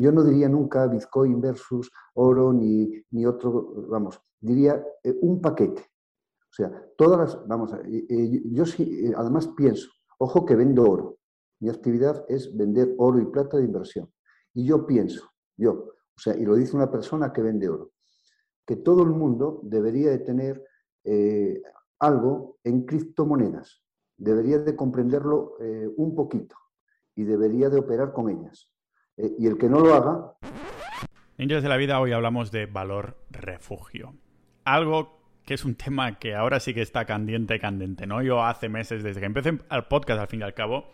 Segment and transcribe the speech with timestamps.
[0.00, 5.82] Yo no diría nunca Bitcoin versus oro ni, ni otro, vamos, diría eh, un paquete.
[6.50, 7.72] O sea, todas las, vamos,
[8.44, 11.18] yo sí, además pienso, ojo que vendo oro.
[11.60, 14.10] Mi actividad es vender oro y plata de inversión.
[14.54, 17.92] Y yo pienso, yo, o sea, y lo dice una persona que vende oro,
[18.66, 20.64] que todo el mundo debería de tener
[21.04, 21.60] eh,
[21.98, 23.82] algo en criptomonedas,
[24.16, 26.56] debería de comprenderlo eh, un poquito
[27.14, 28.72] y debería de operar con ellas.
[29.18, 30.34] Eh, y el que no lo haga...
[31.36, 34.14] Ninjas de la vida, hoy hablamos de valor refugio.
[34.64, 38.22] Algo que es un tema que ahora sí que está candente, candente, ¿no?
[38.22, 40.90] Yo hace meses, desde que empecé el podcast, al fin y al cabo,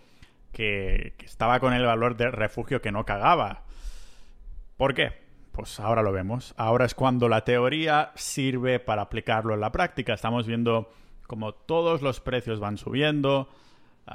[0.52, 3.64] que, que estaba con el valor de refugio que no cagaba.
[4.76, 5.12] ¿Por qué?
[5.50, 6.54] Pues ahora lo vemos.
[6.56, 10.12] Ahora es cuando la teoría sirve para aplicarlo en la práctica.
[10.12, 10.90] Estamos viendo
[11.26, 13.48] como todos los precios van subiendo,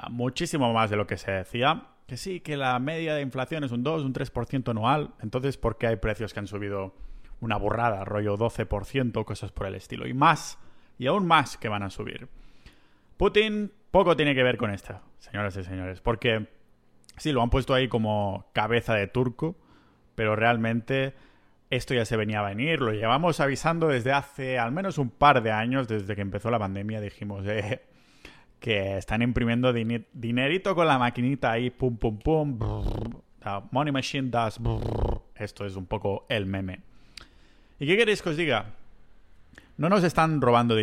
[0.10, 1.88] muchísimo más de lo que se decía.
[2.08, 5.14] Que sí, que la media de inflación es un 2, un 3% anual.
[5.22, 6.96] Entonces, ¿por qué hay precios que han subido
[7.40, 10.08] una burrada, rollo 12%, cosas por el estilo?
[10.08, 10.58] Y más,
[10.98, 12.28] y aún más que van a subir.
[13.18, 16.48] Putin poco tiene que ver con esto, señoras y señores, porque
[17.18, 19.56] sí, lo han puesto ahí como cabeza de turco,
[20.16, 21.14] pero realmente
[21.70, 25.44] esto ya se venía a venir, lo llevamos avisando desde hace al menos un par
[25.44, 27.82] de años, desde que empezó la pandemia, dijimos eh,
[28.60, 32.60] que están imprimiendo dinerito con la maquinita ahí, pum, pum, pum,
[33.72, 34.60] money machine does,
[35.36, 36.82] esto es un poco el meme.
[37.80, 38.74] ¿Y qué queréis que os diga?
[39.78, 40.76] No nos están robando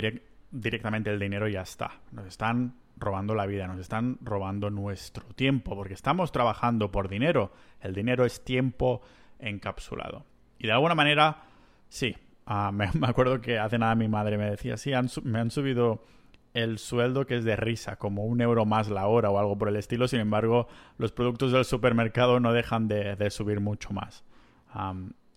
[0.51, 5.25] directamente el dinero y ya está, nos están robando la vida, nos están robando nuestro
[5.35, 7.53] tiempo, porque estamos trabajando por dinero,
[7.83, 9.03] el dinero es tiempo
[9.39, 10.25] encapsulado.
[10.59, 11.45] Y de alguna manera,
[11.89, 12.17] sí.
[12.47, 14.93] Ah, me, acuerdo que hace nada mi madre me decía, sí,
[15.25, 16.03] me han subido
[16.57, 19.69] el sueldo que es de risa, como un euro más la hora o algo por
[19.69, 20.09] el estilo.
[20.09, 24.25] Sin embargo, los productos del supermercado no dejan de, subir mucho más.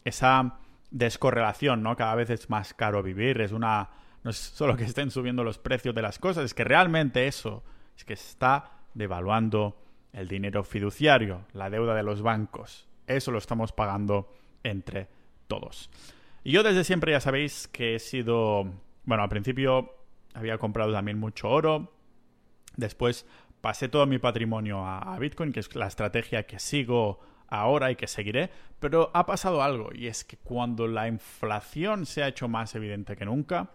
[0.05, 0.59] esa
[0.91, 1.97] descorrelación, ¿no?
[1.97, 3.41] Cada vez es más caro vivir.
[3.41, 3.89] Es una.
[4.23, 7.63] No es solo que estén subiendo los precios de las cosas, es que realmente eso
[7.97, 9.77] es que está devaluando
[10.13, 12.87] el dinero fiduciario, la deuda de los bancos.
[13.07, 14.31] Eso lo estamos pagando
[14.63, 15.07] entre
[15.47, 15.89] todos.
[16.43, 18.65] Y yo desde siempre ya sabéis que he sido,
[19.05, 19.98] bueno, al principio
[20.33, 21.93] había comprado también mucho oro,
[22.75, 23.25] después
[23.61, 28.07] pasé todo mi patrimonio a, Bitcoin, que es la estrategia que sigo ahora y que
[28.07, 32.75] seguiré, pero ha pasado algo y es que cuando la inflación se ha hecho más
[32.75, 33.71] evidente que nunca,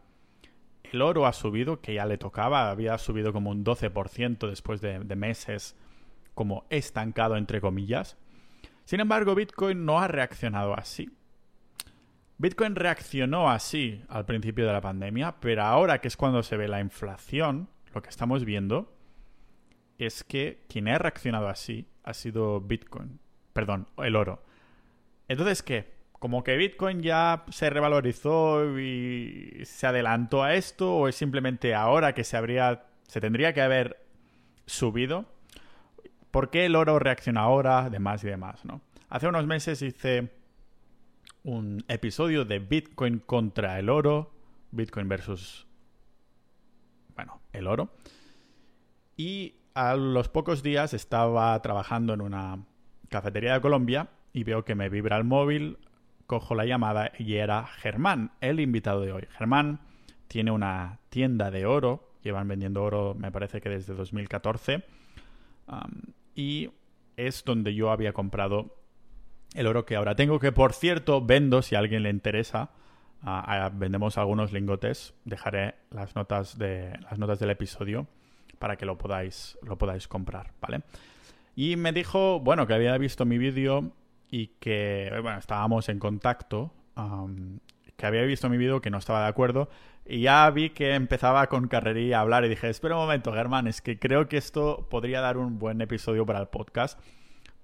[0.85, 5.17] el oro ha subido, que ya le tocaba, había subido como un 12% después de
[5.17, 5.77] meses
[6.35, 8.17] como estancado entre comillas,
[8.85, 11.11] sin embargo, Bitcoin no ha reaccionado así.
[12.39, 16.69] Bitcoin reaccionó así al principio de la pandemia, pero ahora que es cuando se ve
[16.69, 18.93] la inflación, lo que estamos viendo
[19.99, 23.21] es que quien ha reaccionado así ha sido Bitcoin.
[23.53, 24.43] Perdón, el oro.
[25.29, 25.95] Entonces, ¿qué?
[26.13, 32.15] Como que Bitcoin ya se revalorizó y se adelantó a esto, o es simplemente ahora
[32.15, 32.87] que se habría.
[33.07, 34.05] se tendría que haber
[34.67, 35.27] subido
[36.35, 37.89] ¿Por qué el oro reacciona ahora?
[37.91, 38.81] Demás y demás, ¿no?
[39.09, 40.33] Hace unos meses hice
[41.45, 44.33] un episodio de Bitcoin contra el oro,
[44.73, 45.67] Bitcoin versus,
[47.15, 47.91] bueno, el oro.
[49.17, 52.65] Y a los pocos días estaba trabajando en una
[53.11, 55.79] cafetería de Colombia y veo que me vibra el móvil,
[56.27, 59.27] cojo la llamada y era Germán, el invitado de hoy.
[59.37, 59.81] Germán
[60.29, 64.83] tiene una tienda de oro, llevan vendiendo oro me parece que desde 2014
[66.35, 66.71] y
[67.17, 68.75] es donde yo había comprado
[69.55, 72.71] el oro que ahora tengo, que por cierto vendo si a alguien le interesa.
[73.73, 75.15] Vendemos algunos lingotes.
[75.25, 78.07] Dejaré las notas de las notas del episodio
[78.59, 80.83] para que lo podáis lo podáis comprar, ¿vale?
[81.57, 83.93] Y me dijo, bueno, que había visto mi vídeo
[84.29, 86.73] y que bueno, estábamos en contacto,
[87.97, 89.71] que había visto mi vídeo, que no estaba de acuerdo
[90.07, 93.67] y ya vi que empezaba con carrería a hablar y dije, espera un momento, Germán,
[93.67, 97.01] es que creo que esto podría dar un buen episodio para el podcast,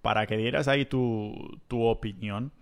[0.02, 2.52] para que dieras ahí tu, tu opinión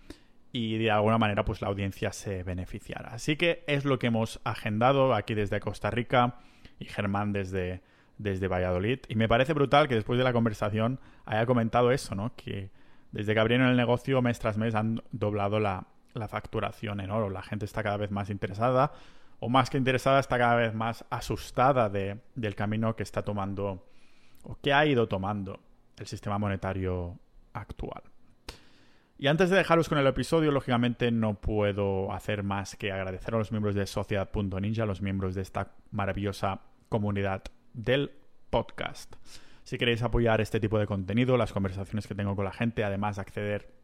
[0.53, 3.11] y de alguna manera pues la audiencia se beneficiara.
[3.11, 6.37] Así que es lo que hemos agendado aquí desde Costa Rica
[6.79, 7.83] y Germán desde,
[8.17, 9.01] desde Valladolid.
[9.09, 12.35] Y me parece brutal que después de la conversación haya comentado eso, ¿no?
[12.35, 12.71] Que
[13.13, 17.31] desde que abrieron el negocio mes tras mes han doblado la, la facturación en oro.
[17.31, 18.93] La gente está cada vez más interesada
[19.41, 23.87] o más que interesada, está cada vez más asustada de, del camino que está tomando
[24.43, 25.61] o que ha ido tomando
[25.97, 27.19] el sistema monetario
[27.59, 28.03] actual.
[29.21, 33.39] Y antes de dejaros con el episodio, lógicamente no puedo hacer más que agradecer a
[33.39, 37.43] los miembros de Sociedad.ninja, los miembros de esta maravillosa comunidad
[37.75, 38.13] del
[38.51, 39.17] podcast.
[39.65, 43.19] Si queréis apoyar este tipo de contenido, las conversaciones que tengo con la gente, además
[43.19, 43.75] acceder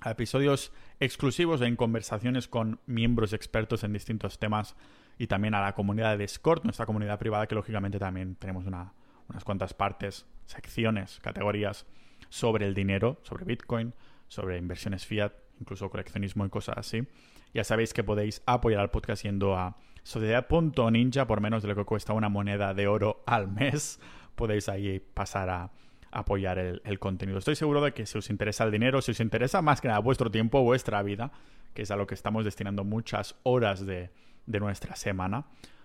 [0.00, 4.76] a episodios exclusivos en conversaciones con miembros expertos en distintos temas
[5.18, 9.44] y también a la comunidad de Discord, nuestra comunidad privada, que lógicamente también tenemos unas
[9.44, 11.84] cuantas partes, secciones, categorías
[12.28, 13.94] sobre el dinero, sobre Bitcoin,
[14.28, 17.06] sobre inversiones fiat, incluso coleccionismo y cosas así.
[17.54, 21.84] Ya sabéis que podéis apoyar al podcast yendo a sociedad.ninja por menos de lo que
[21.84, 24.00] cuesta una moneda de oro al mes.
[24.34, 25.70] Podéis ahí pasar a
[26.10, 27.38] apoyar el, contenido.
[27.38, 30.00] Estoy seguro de que si os interesa el dinero, si os interesa más que nada
[30.00, 31.32] vuestro tiempo, vuestra vida,
[31.74, 34.10] que es a lo que estamos destinando muchas horas de,
[34.46, 35.44] nuestra semana,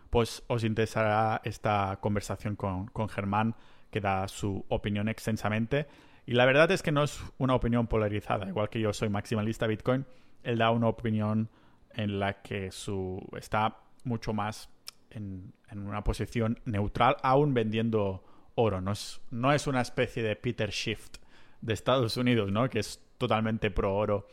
[0.09, 3.55] pues os interesará esta conversación con, con Germán,
[3.91, 5.87] que da su opinión extensamente.
[6.25, 9.67] Y la verdad es que no es una opinión polarizada, igual que yo soy maximalista
[9.67, 10.05] Bitcoin,
[10.43, 11.49] él da una opinión
[11.91, 14.69] en la que su está mucho más
[15.09, 18.23] en, en una posición neutral, aún vendiendo
[18.55, 18.81] oro.
[18.81, 21.17] No es, no es una especie de Peter Shift
[21.61, 22.69] de Estados Unidos, ¿no?
[22.69, 24.27] Que es totalmente pro oro,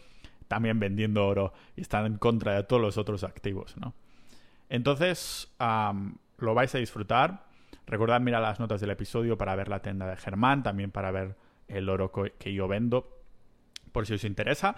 [0.49, 3.95] también vendiendo oro y está en contra de todos los otros activos, ¿no?
[4.69, 5.53] Entonces,
[6.39, 7.45] lo vais a disfrutar.
[7.87, 11.37] Recordad mirar las notas del episodio para ver la tienda de Germán, también para ver
[11.71, 13.23] el oro que yo vendo,
[13.93, 14.77] por si os interesa.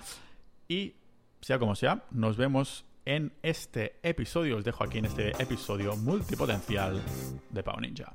[0.69, 0.95] Y
[1.41, 4.59] sea como sea, nos vemos en este episodio.
[4.59, 7.01] Os dejo aquí en este episodio multipotencial
[7.51, 8.15] de Pau Ninja.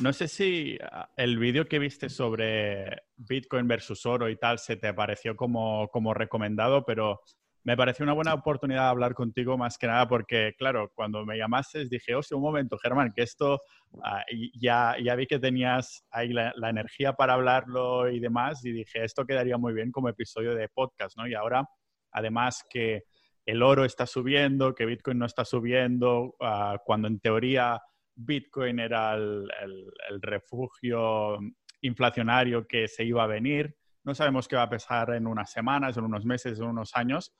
[0.00, 4.74] No sé si ah, el vídeo que viste sobre Bitcoin versus oro y tal se
[4.74, 7.20] te pareció como, como recomendado, pero
[7.64, 11.36] me pareció una buena oportunidad de hablar contigo más que nada porque, claro, cuando me
[11.36, 13.60] llamaste dije, hostia, un momento, Germán, que esto
[14.02, 14.24] ah,
[14.54, 19.24] ya, ya vi que tenías ahí la, energía para hablarlo y demás y dije, esto
[19.24, 21.28] quedaría muy bien como episodio de podcast, ¿no?
[21.28, 21.64] Y ahora,
[22.10, 23.04] además que
[23.46, 27.80] el oro está subiendo, que Bitcoin no está subiendo, ah, cuando en teoría
[28.14, 29.48] Bitcoin era el,
[30.08, 31.38] el refugio
[31.80, 33.76] inflacionario que se iba a venir.
[34.04, 37.32] No sabemos qué va a pasar en unas semanas, en unos meses, en unos años,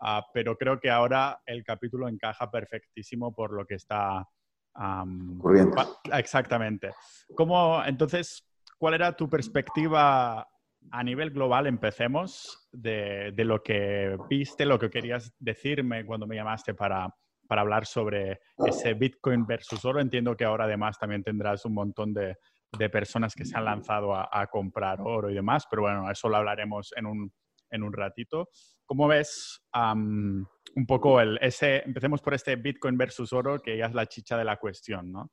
[0.00, 4.26] Ah, pero creo que ahora el capítulo encaja perfectísimo por lo que está
[4.74, 5.76] ocurriendo.
[6.12, 6.90] Exactamente.
[7.36, 8.48] ¿Cómo, entonces,
[8.78, 10.48] cuál era tu perspectiva
[10.90, 11.66] a nivel global?
[11.66, 17.14] Empecemos de, de, lo que viste, lo que querías decirme cuando me llamaste para,
[17.46, 20.00] para hablar sobre ese Bitcoin versus oro.
[20.00, 22.38] Entiendo que ahora además también tendrás un montón de,
[22.78, 26.28] de personas que se han lanzado a, a, comprar oro y demás, pero bueno, eso
[26.28, 27.32] lo hablaremos en un,
[27.70, 28.48] en un ratito.
[28.90, 33.94] ¿Cómo ves un poco el, ese, empecemos por este Bitcoin versus oro, que ya es
[33.94, 35.30] la chicha de la cuestión, ¿no?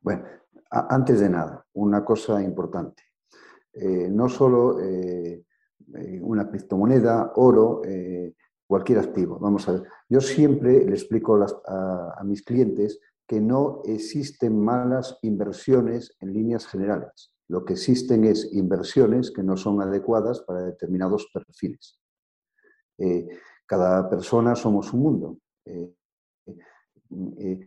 [0.00, 0.22] Bueno,
[0.70, 3.02] antes de nada, una cosa importante.
[3.72, 5.44] Eh, no solo eh,
[5.96, 7.82] eh, una criptomoneda, oro,
[8.68, 9.40] cualquier activo.
[9.40, 16.16] Vamos a ver, yo siempre le explico a mis clientes que no existen malas inversiones
[16.20, 17.34] en líneas generales.
[17.48, 21.98] Lo que existen es inversiones que no son adecuadas para determinados perfiles.
[22.98, 23.28] Eh,
[23.66, 25.38] cada persona somos un mundo.
[25.64, 25.94] Eh,
[27.38, 27.66] eh,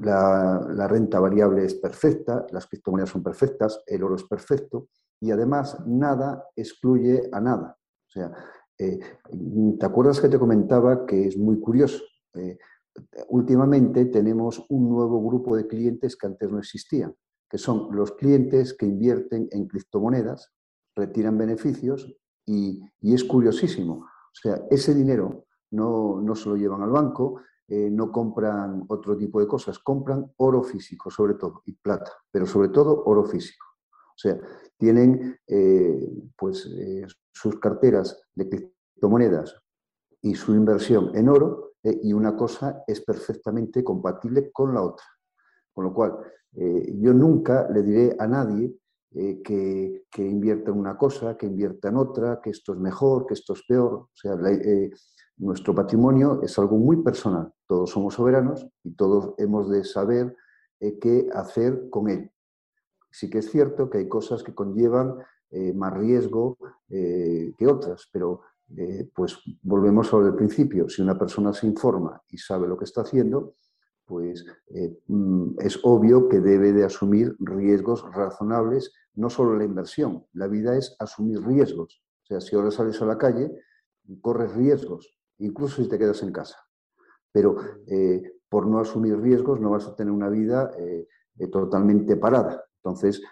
[0.00, 4.88] la, renta variable es perfecta, las criptomonedas son perfectas, el oro es perfecto
[5.20, 7.76] y además nada excluye a nada.
[8.06, 8.32] O sea,
[8.76, 12.02] ¿te acuerdas que te comentaba que es muy curioso?
[13.28, 17.14] últimamente tenemos un nuevo grupo de clientes que antes no existían,
[17.48, 20.50] que son los clientes que invierten en criptomonedas,
[20.94, 22.14] retiran beneficios
[22.46, 27.88] y es curiosísimo o sea, ese dinero no, no se lo llevan al banco, eh,
[27.90, 32.68] no compran otro tipo de cosas, compran oro físico sobre todo y plata, pero sobre
[32.68, 33.64] todo oro físico.
[33.90, 34.38] O sea,
[34.76, 39.58] tienen eh, pues, eh, sus carteras de criptomonedas
[40.20, 45.06] y su inversión en oro y una cosa es perfectamente compatible con la otra.
[45.72, 46.18] Con lo cual,
[46.52, 48.72] yo nunca le diré a nadie
[49.14, 53.26] eh, que, que, invierta en una cosa, que invierta en otra, que esto es mejor,
[53.26, 53.92] que esto es peor.
[53.92, 54.90] O sea, eh,
[55.36, 57.52] nuestro patrimonio es algo muy personal.
[57.66, 60.34] Todos somos soberanos y todos hemos de saber
[60.80, 62.30] eh, qué hacer con él.
[63.10, 65.18] Sí que es cierto que hay cosas que conllevan
[65.74, 66.56] más riesgo
[66.88, 68.40] que otras, pero
[69.14, 70.88] pues volvemos al principio.
[70.88, 73.56] Si una persona se informa y sabe lo que está haciendo,
[74.12, 80.26] pues eh, mm, es obvio que debe de asumir riesgos razonables, no solo la inversión,
[80.34, 82.02] la vida es asumir riesgos.
[82.22, 83.50] O sea, si ahora sales a la calle,
[84.20, 86.58] corres riesgos, incluso si te quedas en casa.
[87.32, 91.08] Pero eh, por no asumir riesgos no vas a tener una vida eh,
[91.50, 92.66] totalmente parada.
[92.84, 93.22] Entonces,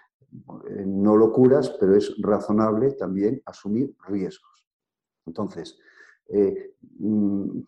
[0.87, 4.65] no lo curas, pero es razonable también asumir riesgos.
[5.27, 5.77] Entonces,
[6.33, 7.61] eh, mm,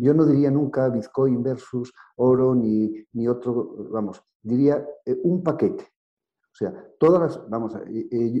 [0.00, 5.84] yo no diría nunca Bitcoin versus oro ni, ni otro, vamos, diría eh, un paquete.
[5.84, 7.76] O sea, todas las, vamos,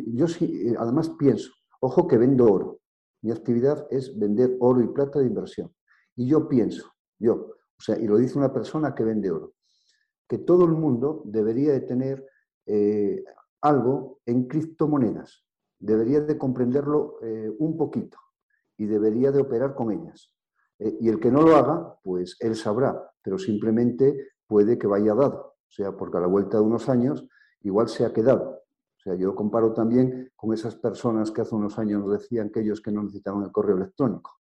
[0.06, 2.80] yo sí, además pienso, ojo que vendo oro.
[3.22, 5.70] Mi actividad es vender oro y plata de inversión.
[6.14, 9.52] Y yo pienso, yo, o sea, y lo dice una persona que vende oro,
[10.26, 12.26] que todo el mundo debería de tener
[13.60, 15.44] algo en criptomonedas,
[15.78, 17.18] debería de comprenderlo
[17.58, 18.16] un poquito
[18.76, 20.32] y debería de operar con ellas.
[20.78, 25.14] Eh, y el que no lo haga, pues él sabrá, pero simplemente puede que vaya
[25.14, 25.54] dado.
[25.68, 27.26] O sea, porque a la vuelta de unos años
[27.62, 28.50] igual se ha quedado.
[28.50, 32.80] O sea, yo comparo también con esas personas que hace unos años decían que ellos
[32.80, 34.40] que no necesitaban el correo electrónico,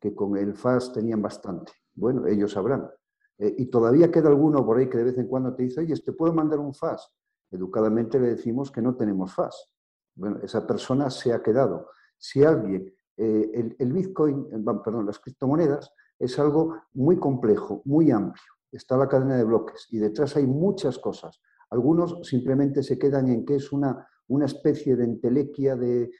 [0.00, 1.72] que con el FAS tenían bastante.
[1.94, 2.90] Bueno, ellos sabrán.
[3.38, 5.94] Eh, y todavía queda alguno por ahí que de vez en cuando te dice, oye,
[5.96, 7.12] ¿te puedo mandar un FAS?
[7.50, 9.70] Educadamente le decimos que no tenemos FAS.
[10.14, 11.88] Bueno, esa persona se ha quedado.
[12.16, 14.48] Si alguien eh, el, Bitcoin,
[14.84, 18.44] perdón, las criptomonedas, es algo muy complejo, muy amplio.
[18.72, 21.40] Está la cadena de bloques y detrás hay muchas cosas.
[21.70, 26.10] Algunos simplemente se quedan en que es una, una especie de entelequia de,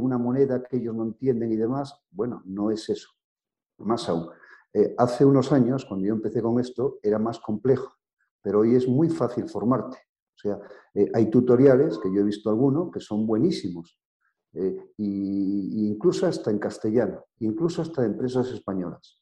[0.00, 1.94] una moneda que ellos no entienden y demás.
[2.10, 3.10] Bueno, no es eso.
[3.78, 4.28] Más aún.
[4.72, 7.92] Eh, hace unos años, cuando yo empecé con esto, era más complejo,
[8.42, 9.96] pero hoy es muy fácil formarte.
[9.96, 10.58] O sea,
[10.94, 13.98] eh, hay tutoriales, que yo he visto algunos, que son buenísimos
[14.54, 19.20] eh, incluso hasta en castellano, incluso hasta empresas españolas.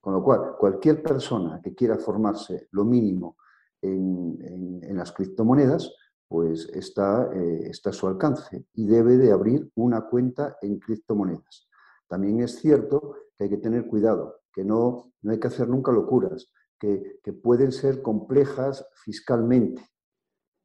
[0.00, 3.36] Con lo cual, cualquier persona que quiera formarse lo mínimo
[3.82, 5.94] en, las criptomonedas,
[6.28, 11.68] pues está, eh, está a su alcance y debe de abrir una cuenta en criptomonedas.
[12.08, 15.92] También es cierto que hay que tener cuidado, que no, no hay que hacer nunca
[15.92, 19.86] locuras, que, que pueden ser complejas fiscalmente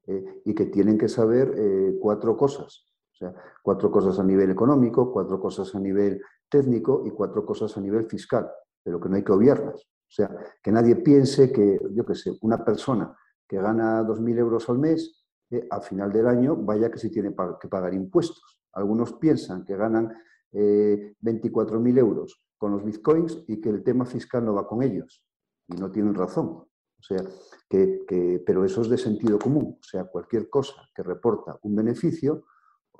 [0.07, 1.53] eh, y que tienen que saber
[1.99, 2.85] cuatro cosas.
[3.15, 7.75] O sea, cuatro cosas a nivel económico, cuatro cosas a nivel técnico y cuatro cosas
[7.77, 8.45] a nivel fiscal,
[8.83, 9.75] pero que no hay que obviarlas.
[9.75, 10.29] O sea,
[10.61, 13.15] que nadie piense que, yo qué sé, una persona
[13.47, 17.33] que gana 2.000 euros al mes, eh, al final del año vaya que se tiene
[17.59, 18.61] que pagar impuestos.
[18.73, 20.13] Algunos piensan que ganan
[20.51, 25.23] eh, 24.000 euros con los bitcoins y que el tema fiscal no va con ellos.
[25.67, 26.47] Y no tienen razón.
[26.47, 27.23] O sea,
[27.69, 29.77] que, pero eso es de sentido común.
[29.79, 32.45] O sea, cualquier cosa que reporta un beneficio,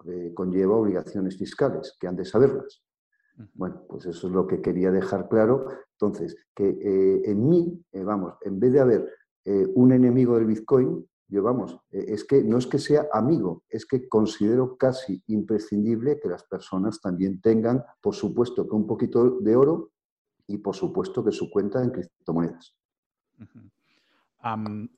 [0.06, 2.84] eh, conlleva obligaciones fiscales, que han de saberlas.
[3.54, 5.68] Bueno, pues eso es lo que quería dejar claro.
[5.92, 9.10] Entonces, que eh, en mí, eh, vamos, en vez de haber
[9.76, 14.10] un enemigo del Bitcoin, yo vamos, es que no es que sea amigo, es que
[14.10, 19.92] considero casi imprescindible que las personas también tengan, por supuesto, que un poquito de oro
[20.48, 22.76] y por supuesto que su cuenta en criptomonedas.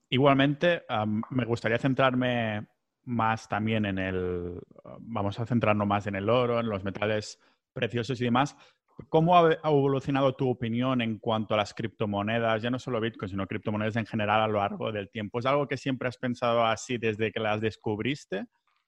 [0.10, 0.84] igualmente,
[1.30, 2.70] me gustaría centrarme
[3.08, 4.62] más también en el,
[5.00, 7.40] vamos a centrarnos más en el oro, en los metales
[7.74, 8.56] preciosos y demás.
[9.10, 13.48] ¿Cómo ha evolucionado tu opinión en cuanto a las criptomonedas, ya no solo Bitcoin, sino
[13.48, 15.40] criptomonedas en general a lo largo del tiempo?
[15.40, 18.46] ¿Es algo que siempre has pensado así desde que las descubriste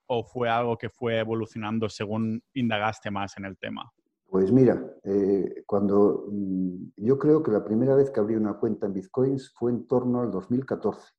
[0.07, 3.89] o fue algo que fue evolucionando según indagaste más en el tema?
[4.25, 8.85] Pues mira, eh, cuando mm, yo creo que la primera vez que abrí una cuenta
[8.85, 11.18] en Bitcoins fue en torno al 2014.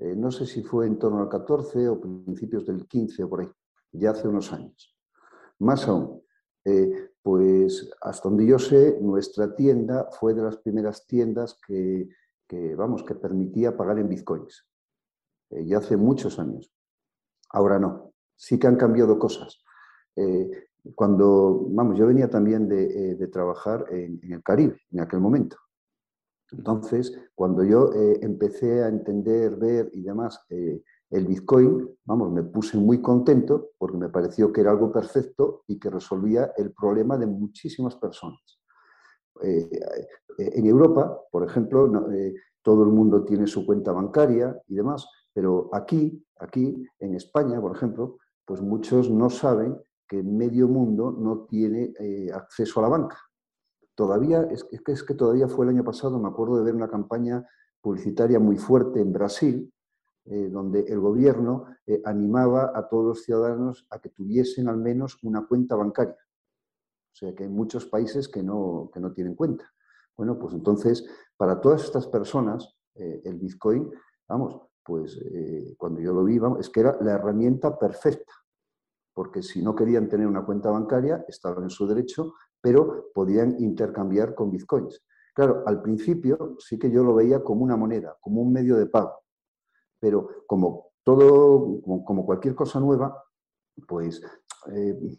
[0.00, 3.40] Eh, no sé si fue en torno al 14 o principios del 15 o por
[3.42, 3.50] ahí,
[3.92, 4.96] ya hace unos años.
[5.58, 6.22] Más aún,
[6.64, 12.08] eh, pues hasta donde yo sé, nuestra tienda fue de las primeras tiendas que,
[12.76, 14.66] vamos, que permitía pagar en bitcoins.
[15.50, 16.72] Eh, ya hace muchos años.
[17.50, 18.14] Ahora no.
[18.36, 19.62] Sí que han cambiado cosas.
[20.94, 25.58] cuando, vamos, yo venía también de, trabajar en, el Caribe en aquel momento.
[26.52, 32.42] Entonces, cuando yo eh, empecé a entender, ver y demás eh, el Bitcoin, vamos, me
[32.42, 37.16] puse muy contento porque me pareció que era algo perfecto y que resolvía el problema
[37.18, 38.40] de muchísimas personas.
[39.42, 39.68] Eh,
[40.38, 41.90] en Europa, por ejemplo,
[42.62, 47.74] todo el mundo tiene su cuenta bancaria y demás, pero aquí, aquí en España, por
[47.74, 49.76] ejemplo, pues muchos no saben
[50.08, 51.92] que medio mundo no tiene
[52.32, 53.29] acceso a la banca
[53.94, 56.88] todavía, es que, es que todavía fue el año pasado, me acuerdo de ver una
[56.88, 57.46] campaña
[57.80, 59.72] publicitaria muy fuerte en Brasil,
[60.26, 65.18] eh, donde el gobierno eh, animaba a todos los ciudadanos a que tuviesen al menos
[65.22, 66.14] una cuenta bancaria.
[66.14, 69.68] O sea que hay muchos países que no, que no tienen cuenta.
[70.16, 71.06] Bueno, pues entonces,
[71.36, 73.90] para todas estas personas, eh, el Bitcoin,
[74.28, 75.20] vamos, pues
[75.76, 78.32] cuando yo lo vi, es que era la herramienta perfecta,
[79.14, 84.34] porque si no querían tener una cuenta bancaria, estaban en su derecho, pero podían intercambiar
[84.34, 85.02] con bitcoins.
[85.34, 88.86] Claro, al principio sí que yo lo veía como una moneda, como un medio de
[88.86, 89.22] pago,
[89.98, 93.24] pero como todo, como, cualquier cosa nueva,
[93.88, 94.20] pues
[94.72, 95.18] eh,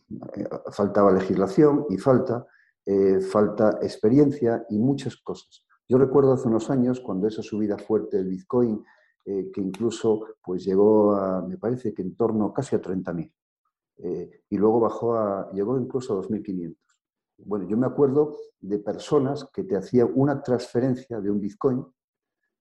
[0.72, 2.46] faltaba legislación y falta,
[3.32, 5.64] falta experiencia y muchas cosas.
[5.88, 8.84] Yo recuerdo hace unos años cuando esa subida fuerte del Bitcoin,
[9.24, 13.32] que incluso pues llegó a, me parece que en torno casi a 30.000,
[14.50, 16.76] y luego bajó a, llegó incluso a 2.500.
[17.46, 21.86] Bueno, yo me acuerdo de personas que te hacían una transferencia de un Bitcoin,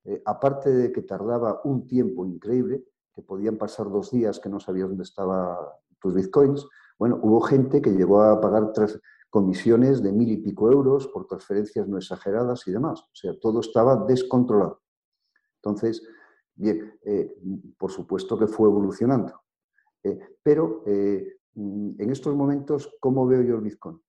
[0.05, 4.61] eh, aparte de que tardaba un tiempo increíble, que podían pasar dos días que no
[4.61, 5.57] sabías dónde estaban
[6.01, 6.67] tus Bitcoins,
[6.99, 8.73] bueno, hubo gente que llegó a pagar
[9.31, 13.01] comisiones de mil y pico euros por transferencias no exageradas y demás.
[13.01, 14.83] O sea, todo estaba descontrolado.
[15.57, 16.03] Entonces,
[16.55, 17.35] bien, eh,
[17.79, 19.41] por supuesto que fue evolucionando.
[20.03, 24.01] Eh, pero en estos momentos, ¿cómo veo yo el Bitcoin?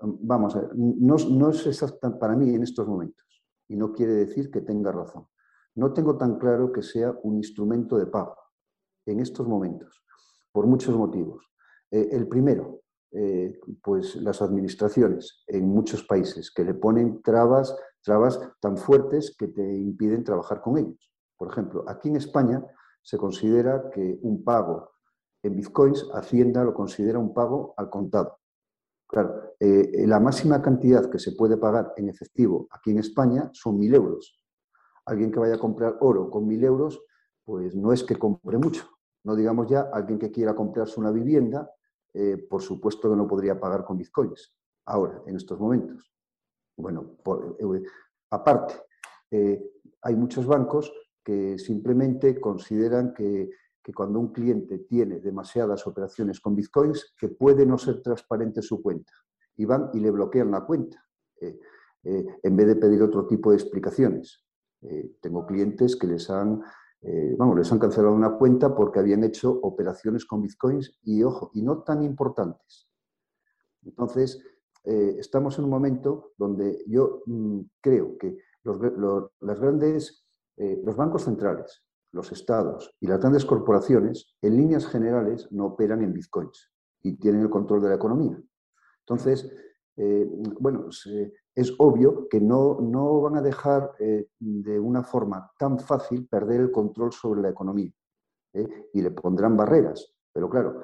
[0.00, 3.26] Vamos, no, es exacta para mí en estos momentos
[3.68, 5.26] y no quiere decir que tenga razón.
[5.74, 8.36] No tengo tan claro que sea un instrumento de pago
[9.06, 10.02] en estos momentos,
[10.52, 11.50] por muchos motivos.
[11.90, 18.40] Eh, el primero, eh, pues las administraciones en muchos países que le ponen trabas, trabas
[18.60, 21.10] tan fuertes que te impiden trabajar con ellos.
[21.36, 22.62] Por ejemplo, aquí en España
[23.02, 24.90] se considera que un pago
[25.42, 28.37] en bitcoins, Hacienda lo considera un pago al contado.
[29.08, 33.78] Claro, eh, la máxima cantidad que se puede pagar en efectivo aquí en España son
[33.78, 34.38] mil euros.
[35.06, 37.02] Alguien que vaya a comprar oro con mil euros,
[37.42, 38.86] pues no es que compre mucho.
[39.24, 41.70] No digamos ya alguien que quiera comprarse una vivienda,
[42.12, 46.12] eh, por supuesto que no podría pagar con bitcoins ahora, en estos momentos.
[46.76, 47.16] Bueno,
[47.58, 47.82] eh,
[48.30, 48.74] aparte,
[50.02, 50.92] hay muchos bancos
[51.24, 53.50] que simplemente consideran que
[53.88, 58.82] que cuando un cliente tiene demasiadas operaciones con bitcoins, que puede no ser transparente su
[58.82, 59.14] cuenta.
[59.56, 61.02] Y van y le bloquean la cuenta,
[61.40, 61.58] eh,
[62.04, 64.44] eh, en vez de pedir otro tipo de explicaciones.
[64.82, 66.60] Eh, tengo clientes que les han,
[67.38, 71.62] vamos, les han cancelado una cuenta porque habían hecho operaciones con bitcoins y, ojo, y
[71.62, 72.90] no tan importantes.
[73.84, 74.38] Entonces,
[74.84, 78.78] estamos en un momento donde yo mm, creo que los,
[79.40, 80.26] las grandes,
[80.58, 86.12] los bancos centrales, los estados y las grandes corporaciones, en líneas generales, no operan en
[86.12, 86.70] bitcoins
[87.02, 88.40] y tienen el control de la economía.
[89.00, 89.50] Entonces,
[89.96, 90.28] eh,
[90.60, 90.88] bueno,
[91.54, 96.60] es obvio que no, no van a dejar eh, de una forma tan fácil perder
[96.60, 97.90] el control sobre la economía
[98.52, 98.90] ¿eh?
[98.92, 100.14] y le pondrán barreras.
[100.32, 100.82] Pero claro,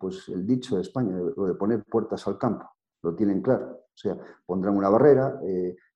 [0.00, 2.66] pues el dicho de España, lo de poner puertas al campo,
[3.02, 3.66] lo tienen claro.
[3.66, 5.38] O sea, pondrán una barrera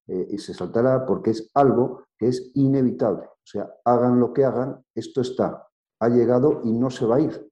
[0.06, 3.26] y se saltará porque es algo que es inevitable.
[3.48, 5.66] O sea, hagan lo que hagan, esto está,
[6.00, 7.50] ha llegado y no se va a ir.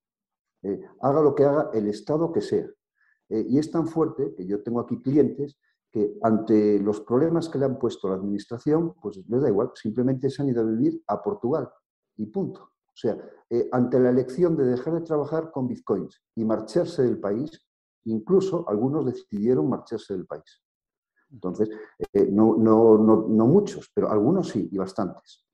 [0.63, 2.67] Eh, haga lo que haga el Estado que sea.
[3.31, 5.59] Eh, y es tan fuerte que yo tengo aquí clientes
[5.91, 10.29] que ante los problemas que le han puesto la administración, pues les da igual, simplemente
[10.29, 11.67] se han ido a vivir a Portugal
[12.19, 12.61] y punto.
[12.61, 13.17] O sea,
[13.49, 17.67] eh, ante la elección de dejar de trabajar con bitcoins y marcharse del país,
[18.05, 20.63] incluso algunos decidieron marcharse del país.
[21.31, 21.71] Entonces,
[22.31, 25.46] no, no, no, no, muchos, pero algunos sí, y bastantes.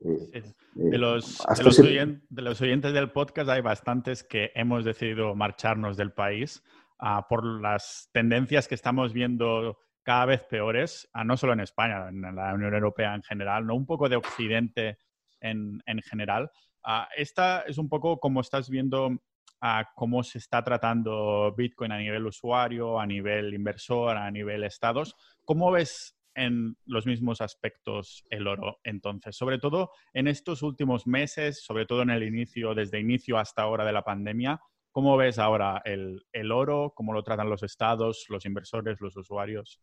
[0.00, 0.42] Eh,
[0.74, 6.62] de, los, de, los oyentes, del podcast hay bastantes que hemos decidido marcharnos del país
[7.00, 12.08] ah, por las tendencias que estamos viendo cada vez peores, ah, no solo en España,
[12.08, 13.74] en la Unión Europea en general, ¿no?
[13.74, 14.98] un poco de Occidente
[15.40, 16.50] en, en general.
[16.84, 19.20] Ah, esta es un poco como estás viendo
[19.94, 25.16] cómo se está tratando Bitcoin a nivel usuario, a nivel inversor, a nivel estados.
[25.44, 31.62] ¿Cómo ves en los mismos aspectos el oro entonces, sobre todo en estos últimos meses,
[31.64, 34.60] sobre todo en el inicio, desde inicio hasta ahora de la pandemia,
[34.92, 36.92] ¿cómo ves ahora el, oro?
[36.94, 39.80] ¿Cómo lo tratan los estados, los inversores, los usuarios?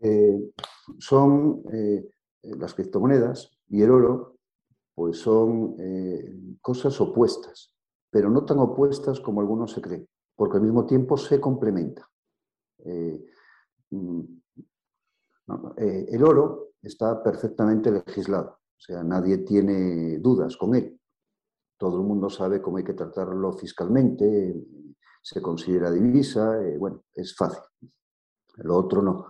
[0.00, 0.52] Eh,
[0.98, 2.08] son eh,
[2.42, 4.36] las criptomonedas y el oro,
[4.94, 7.74] pues son eh, cosas opuestas,
[8.10, 12.06] pero no tan opuestas como algunos se creen, porque al mismo tiempo se complementan.
[12.84, 13.14] Mm,
[15.76, 21.00] eh, el oro está perfectamente legislado, o sea, nadie tiene dudas con él.
[21.76, 24.54] Todo el mundo sabe cómo hay que tratarlo fiscalmente,
[25.22, 27.62] se considera divisa, eh, bueno, es fácil.
[28.56, 29.26] Lo otro no.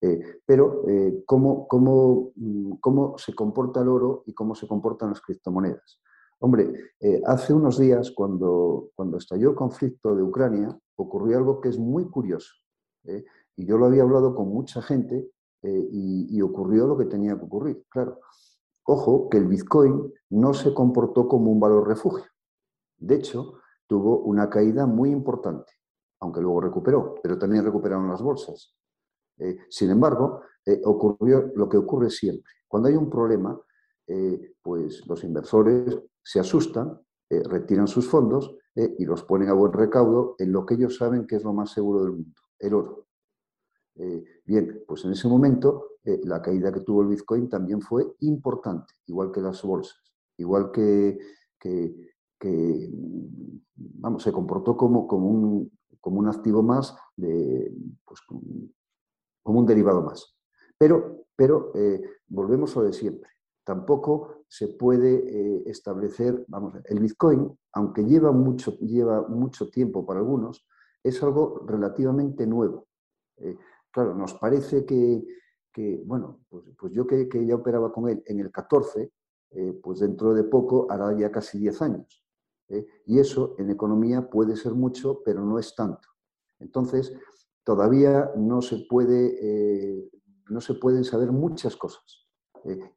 [0.00, 0.82] Eh, pero,
[1.26, 6.00] ¿cómo, cómo, mm, cómo, se comporta el oro y cómo se comportan las criptomonedas?
[6.38, 6.94] Hombre,
[7.26, 12.08] hace unos días, cuando, cuando estalló el conflicto de Ucrania, ocurrió algo que es muy
[12.08, 12.54] curioso.
[13.60, 17.44] Y yo lo había hablado con mucha gente eh, y, ocurrió lo que tenía que
[17.44, 17.84] ocurrir.
[17.90, 18.18] Claro,
[18.84, 22.24] ojo que el Bitcoin no se comportó como un valor refugio.
[22.96, 25.74] De hecho, tuvo una caída muy importante,
[26.20, 28.74] aunque luego recuperó, pero también recuperaron las bolsas.
[29.36, 32.50] Eh, sin embargo, eh, ocurrió lo que ocurre siempre.
[32.66, 33.60] Cuando hay un problema,
[34.60, 40.50] pues los inversores se asustan, retiran sus fondos y los ponen a buen recaudo en
[40.50, 43.09] lo que ellos saben que es lo más seguro del mundo, el oro.
[44.02, 48.14] Eh, bien, pues en ese momento eh, la caída que tuvo el Bitcoin también fue
[48.20, 50.00] importante, igual que las bolsas,
[50.38, 51.18] igual que,
[53.76, 57.74] vamos, se comportó como, como, un, como un activo más, de,
[58.06, 58.40] pues, como,
[59.44, 60.34] un derivado más.
[60.78, 63.28] Pero, pero eh, volvemos a lo de siempre.
[63.64, 70.66] Tampoco se puede establecer, vamos, el Bitcoin, aunque lleva mucho, lleva mucho tiempo para algunos,
[71.04, 72.86] es algo relativamente nuevo
[73.90, 75.24] claro, nos parece que,
[76.04, 79.12] bueno, pues, pues, yo que, ya operaba con él en el 14,
[79.52, 82.24] eh, pues dentro de poco hará ya casi 10 años.
[82.68, 82.86] ¿eh?
[83.06, 86.08] Y eso en economía puede ser mucho, pero no es tanto.
[86.58, 87.12] Entonces,
[87.64, 90.10] todavía no se, puede, eh,
[90.48, 92.26] no se pueden saber muchas cosas.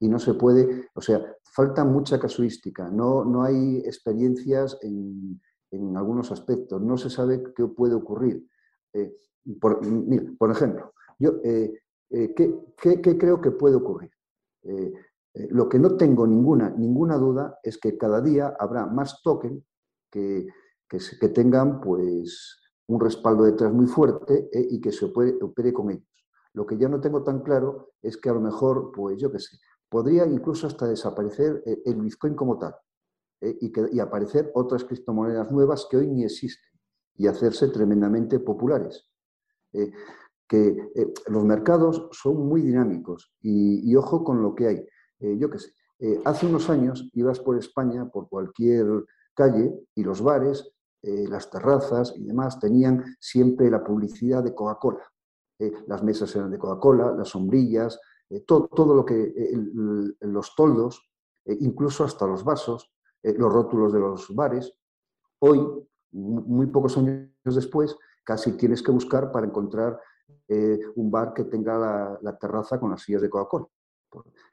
[0.02, 5.40] y no se puede, o sea, falta mucha casuística, no, no hay experiencias en,
[5.72, 8.46] en algunos aspectos, no se sabe qué puede ocurrir.
[9.60, 9.82] Por,
[10.38, 14.12] por ejemplo, yo, eh, eh, ¿qué, creo que puede ocurrir?
[14.64, 14.94] Eh,
[15.50, 19.64] lo que no tengo ninguna, ninguna duda es que cada día habrá más tokens
[20.12, 20.48] que,
[20.88, 26.08] que, tengan pues, un respaldo detrás muy fuerte y que se puede, opere con ellos.
[26.54, 29.40] Lo que ya no tengo tan claro es que a lo mejor, pues yo qué
[29.40, 29.58] sé,
[29.90, 32.76] podría incluso hasta desaparecer el Bitcoin como tal
[33.42, 36.72] y, que, y aparecer otras criptomonedas nuevas que hoy ni existen
[37.16, 39.12] y hacerse tremendamente populares.
[39.74, 39.92] Eh,
[40.48, 44.88] que eh, los mercados son muy dinámicos y, ojo con lo que hay.
[45.20, 45.74] Eh, yo qué sé,
[46.26, 48.86] hace unos años ibas por España, por cualquier
[49.34, 50.70] calle, y los bares,
[51.02, 55.10] las terrazas y demás tenían siempre la publicidad de Coca-Cola.
[55.88, 58.00] las mesas eran de Coca-Cola, las sombrillas,
[58.46, 59.34] todo, todo, lo que,
[60.20, 61.10] los toldos,
[61.46, 62.92] incluso hasta los vasos,
[63.24, 64.74] los rótulos de los bares.
[65.40, 65.66] Hoy,
[66.12, 70.00] muy pocos años después, casi tienes que buscar para encontrar
[70.48, 73.68] eh, un bar que tenga la, terraza con las sillas de Coca-Cola.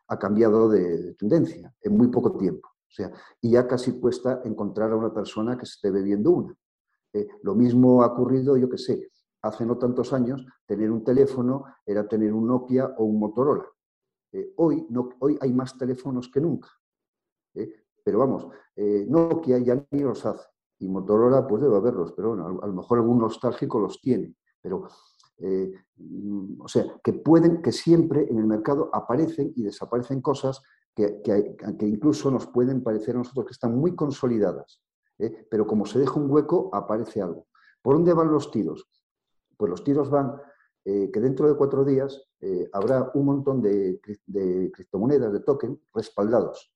[0.08, 2.68] Ha cambiado de, tendencia en muy poco tiempo.
[2.68, 6.54] O sea, y ya casi cuesta encontrar a una persona que esté bebiendo una.
[7.12, 9.10] Eh, lo mismo ha ocurrido, yo qué sé,
[9.42, 13.66] hace no tantos años, tener un teléfono era tener un Nokia o un Motorola.
[14.32, 16.68] Eh, hoy, no, hoy hay más teléfonos que nunca.
[18.02, 20.46] pero vamos, Nokia ya ni los hace
[20.80, 24.88] y Motorola pues debe haberlos, pero bueno, a, lo mejor algún nostálgico los tiene, pero
[25.38, 25.72] eh,
[26.58, 30.62] o sea, que pueden, que siempre en el mercado aparecen y desaparecen cosas
[30.94, 34.82] que, que, incluso nos pueden parecer a nosotros que están muy consolidadas,
[35.18, 35.46] ¿eh?
[35.50, 37.46] pero como se deja un hueco, aparece algo.
[37.82, 38.88] ¿Por dónde van los tiros?
[39.56, 40.34] Pues los tiros van
[40.84, 42.26] eh, que dentro de cuatro días
[42.72, 46.72] habrá un montón de, de, criptomonedas, de token, respaldados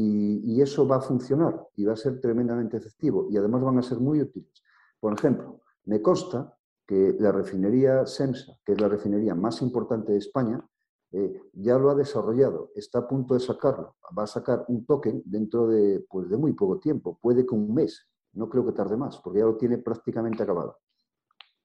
[0.00, 3.82] y, eso va a funcionar y va a ser tremendamente efectivo y además van a
[3.82, 4.62] ser muy útiles.
[5.00, 6.56] Por ejemplo, me consta
[6.86, 10.64] que la refinería SEMSA, que es la refinería más importante de España,
[11.10, 13.96] eh, ya lo ha desarrollado, está a punto de sacarlo.
[14.16, 17.74] Va a sacar un token dentro de, pues, de muy poco tiempo, puede que un
[17.74, 20.78] mes, no creo que tarde más, porque ya lo tiene prácticamente acabado.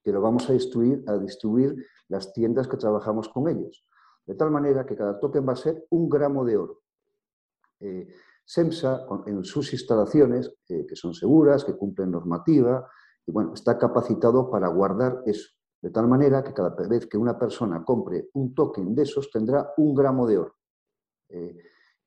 [0.02, 3.86] Que lo vamos a distribuir, a distribuir las tiendas que trabajamos con ellos.
[4.26, 6.83] De tal manera que cada token va a ser un gramo de oro.
[7.84, 8.08] Eh,
[8.46, 12.86] SEMSA, en sus instalaciones, eh, que son seguras, que cumplen normativa,
[13.26, 15.48] y bueno, está capacitado para guardar eso.
[15.80, 19.72] De tal manera que cada vez que una persona compre un token de esos, tendrá
[19.78, 20.56] un gramo de oro.
[21.30, 21.56] Eh,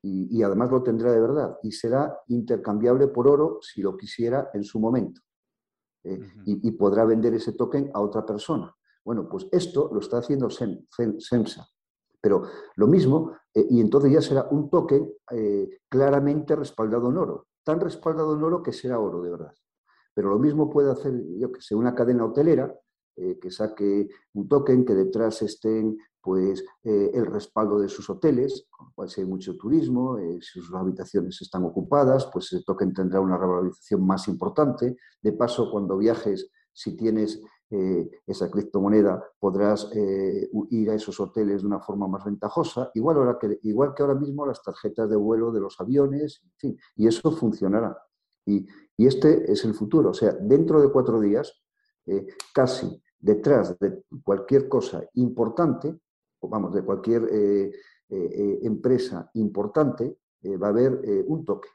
[0.04, 1.58] y, además lo tendrá de verdad.
[1.64, 5.22] Y será intercambiable por oro si lo quisiera en su momento.
[6.46, 8.74] y, podrá vender ese token a otra persona.
[9.04, 11.68] Bueno, pues esto lo está haciendo SEMSA.
[12.28, 12.44] Pero
[12.76, 17.80] lo mismo, eh, y entonces ya será un token eh, claramente respaldado en oro, tan
[17.80, 19.54] respaldado en oro que será oro de verdad.
[20.14, 22.78] Pero lo mismo puede hacer, yo que sé, una cadena hotelera
[23.16, 28.88] eh, que saque un token que detrás estén pues el respaldo de sus hoteles, con
[28.88, 33.22] lo cual si hay mucho turismo, si sus habitaciones están ocupadas, pues ese token tendrá
[33.22, 34.98] una revalorización más importante.
[35.22, 41.62] De paso, cuando viajes, si tienes eh, esa criptomoneda, podrás eh, ir a esos hoteles
[41.62, 45.18] de una forma más ventajosa, igual, ahora que, igual que ahora mismo las tarjetas de
[45.18, 47.98] vuelo de los aviones, en fin, y eso funcionará.
[48.46, 48.66] Y,
[48.98, 51.62] este es el futuro, o sea, dentro de cuatro días,
[52.06, 55.94] eh, casi detrás de cualquier cosa importante,
[56.42, 57.74] vamos, de cualquier
[58.10, 61.70] empresa importante, va a haber un toque.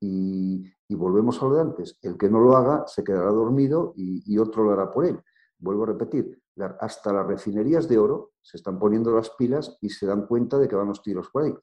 [0.00, 3.92] y, y volvemos a lo de antes, el que no lo haga se quedará dormido
[3.94, 5.20] y, otro lo hará por él.
[5.58, 6.42] Vuelvo a repetir,
[6.80, 10.66] hasta las refinerías de oro se están poniendo las pilas y se dan cuenta de
[10.66, 11.54] que van los tiros por ahí.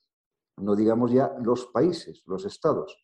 [0.58, 3.04] No digamos ya los países, los estados,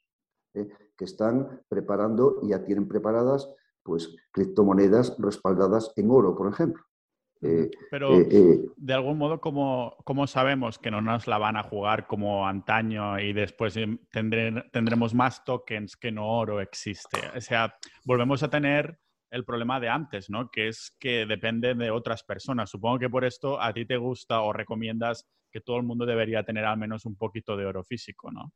[0.53, 0.69] ¿eh?
[0.95, 3.49] que están preparando y ya tienen preparadas
[3.83, 6.83] pues criptomonedas respaldadas en oro, por ejemplo.
[7.41, 11.63] Eh, Pero, eh, eh, de algún modo, ¿cómo, sabemos que no nos la van a
[11.63, 13.75] jugar como antaño y después
[14.11, 17.19] tendremos más tokens que no oro existe?
[17.35, 17.73] O sea,
[18.05, 18.99] volvemos a tener
[19.31, 20.51] el problema de antes, ¿no?
[20.51, 22.69] Que es que depende de otras personas.
[22.69, 26.43] Supongo que por esto a ti te gusta o recomiendas que todo el mundo debería
[26.43, 28.51] tener al menos un poquito de oro físico, ¿no?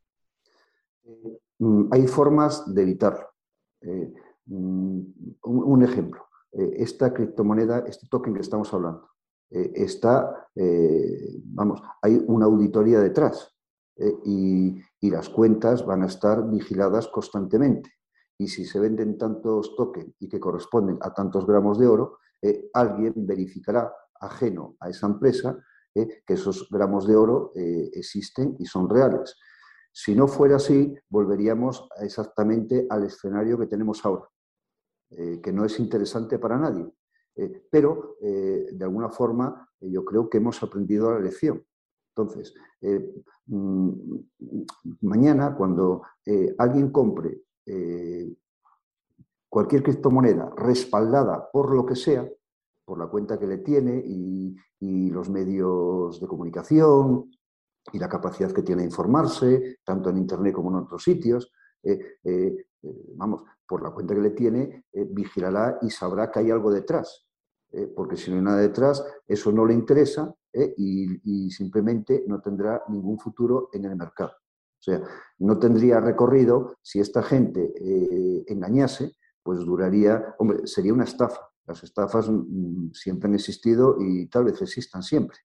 [1.59, 3.27] Mm, hay formas de evitarlo.
[4.45, 5.01] Mm,
[5.43, 6.24] un ejemplo
[6.57, 9.09] esta criptomoneda, este token que estamos hablando,
[9.51, 13.51] eh, está, eh, vamos, hay una auditoría detrás
[14.25, 17.91] y, las cuentas van a estar vigiladas constantemente.
[18.39, 22.17] Y si se venden tantos tokens y que corresponden a tantos gramos de oro,
[22.73, 25.59] alguien verificará, ajeno a esa empresa,
[25.93, 29.35] que esos gramos de oro existen y son reales.
[29.93, 34.27] Si no fuera así, volveríamos exactamente al escenario que tenemos ahora.
[35.11, 36.85] Eh, que no es interesante para nadie.
[37.35, 41.63] Eh, pero, eh, de alguna forma, yo creo que hemos aprendido la lección.
[42.15, 42.55] Entonces,
[43.45, 43.91] mm,
[45.01, 46.01] mañana, cuando
[46.57, 47.41] alguien compre
[49.49, 52.27] cualquier criptomoneda respaldada por lo que sea,
[52.85, 57.31] por la cuenta que le tiene y, y, los medios de comunicación
[57.91, 61.51] y la capacidad que tiene de informarse, tanto en Internet como en otros sitios,
[63.15, 67.25] vamos, por la cuenta que le tiene, eh, vigilará y sabrá que hay algo detrás.
[67.71, 72.41] Eh, porque si no hay nada detrás, eso no le interesa eh, y, simplemente no
[72.41, 74.31] tendrá ningún futuro en el mercado.
[74.31, 75.01] O sea,
[75.39, 77.73] no tendría recorrido si esta gente
[78.47, 81.41] engañase, pues duraría, hombre, sería una estafa.
[81.65, 85.37] Las estafas mm, siempre han existido y tal vez existan siempre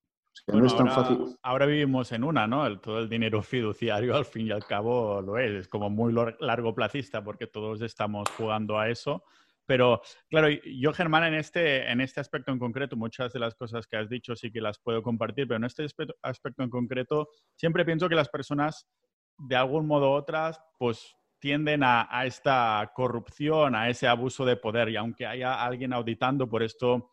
[0.53, 1.37] no es tan ahora, fácil.
[1.43, 2.81] Ahora vivimos en una, ¿no?
[2.81, 5.51] todo el dinero fiduciario al fin y al cabo lo es.
[5.53, 9.23] Es como muy largo placista porque todos estamos jugando a eso.
[9.67, 13.87] Pero claro, yo Germán en este, en este aspecto en concreto, muchas de las cosas
[13.87, 15.87] que has dicho sí que las puedo compartir, pero en este
[16.23, 18.89] aspecto en concreto siempre pienso que las personas
[19.39, 24.57] de algún modo u otras pues tienden a, a esta corrupción, a ese abuso de
[24.57, 27.13] poder y aunque haya alguien auditando por esto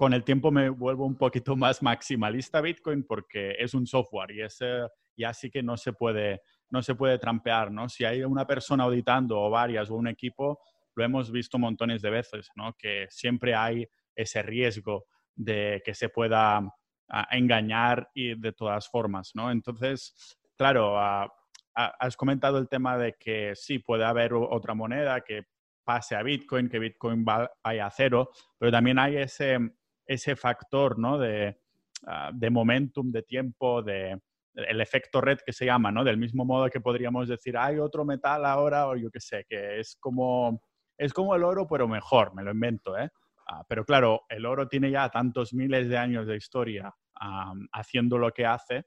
[0.00, 4.40] con el tiempo me vuelvo un poquito más maximalista Bitcoin porque es un software y
[4.40, 7.86] ese ya sí que no se puede, no se puede trampear, ¿no?
[7.86, 10.58] Si hay una persona auditando o varias o un equipo,
[10.94, 12.74] lo hemos visto montones de veces, ¿no?
[12.78, 13.86] Que siempre hay
[14.16, 16.62] ese riesgo de que se pueda
[17.30, 19.50] engañar y de todas formas, ¿no?
[19.50, 21.30] Entonces, claro, ah,
[21.74, 25.42] ah, has comentado el tema de que sí puede haber otra moneda que
[25.84, 29.58] pase a Bitcoin, que Bitcoin vaya a cero, pero también hay ese,
[30.10, 31.20] ese factor ¿no?
[32.06, 34.18] Ah, de, momentum, de tiempo, de
[34.54, 36.02] el efecto red que se llama, ¿no?
[36.02, 39.78] Del mismo modo que podríamos decir, hay otro metal ahora, o yo qué sé, que
[39.78, 40.60] es como,
[40.98, 43.08] es como el oro, pero mejor, me lo invento, ¿eh?
[43.46, 46.92] Ah, pero claro, el oro tiene ya tantos miles de años de historia
[47.72, 48.86] haciendo lo que hace,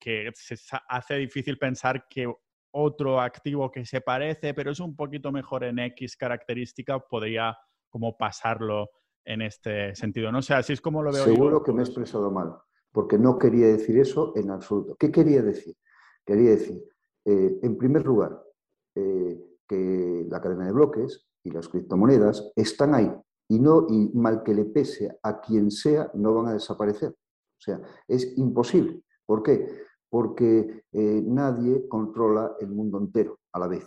[0.00, 0.56] que se
[0.88, 2.32] hace difícil pensar que
[2.72, 7.56] otro activo que se parece, pero es un poquito mejor en X característica, podría
[7.90, 8.88] como pasarlo
[9.30, 10.32] en este sentido.
[10.32, 11.24] No sé, así es como lo veo.
[11.24, 12.56] Seguro que me he expresado mal,
[12.92, 14.96] porque no quería decir eso en absoluto.
[14.98, 15.76] ¿Qué quería decir?
[16.26, 16.82] Quería decir,
[17.24, 18.42] eh, en primer lugar,
[18.94, 19.38] eh,
[19.68, 23.12] que la cadena de bloques y las criptomonedas están ahí
[23.48, 27.10] y no y mal que le pese a quien sea no van a desaparecer.
[27.10, 29.02] O sea, es imposible.
[29.24, 29.86] ¿Por qué?
[30.08, 33.86] Porque eh, nadie controla el mundo entero a la vez.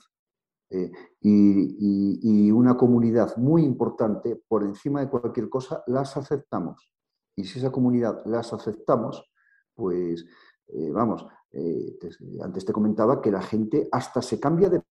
[0.73, 6.91] Eh, y, una comunidad muy importante, por encima de cualquier cosa, las aceptamos.
[7.35, 9.23] Y si esa comunidad las aceptamos,
[9.73, 10.25] pues
[10.67, 11.97] eh, vamos, eh,
[12.41, 14.81] antes te comentaba que la gente hasta se cambia de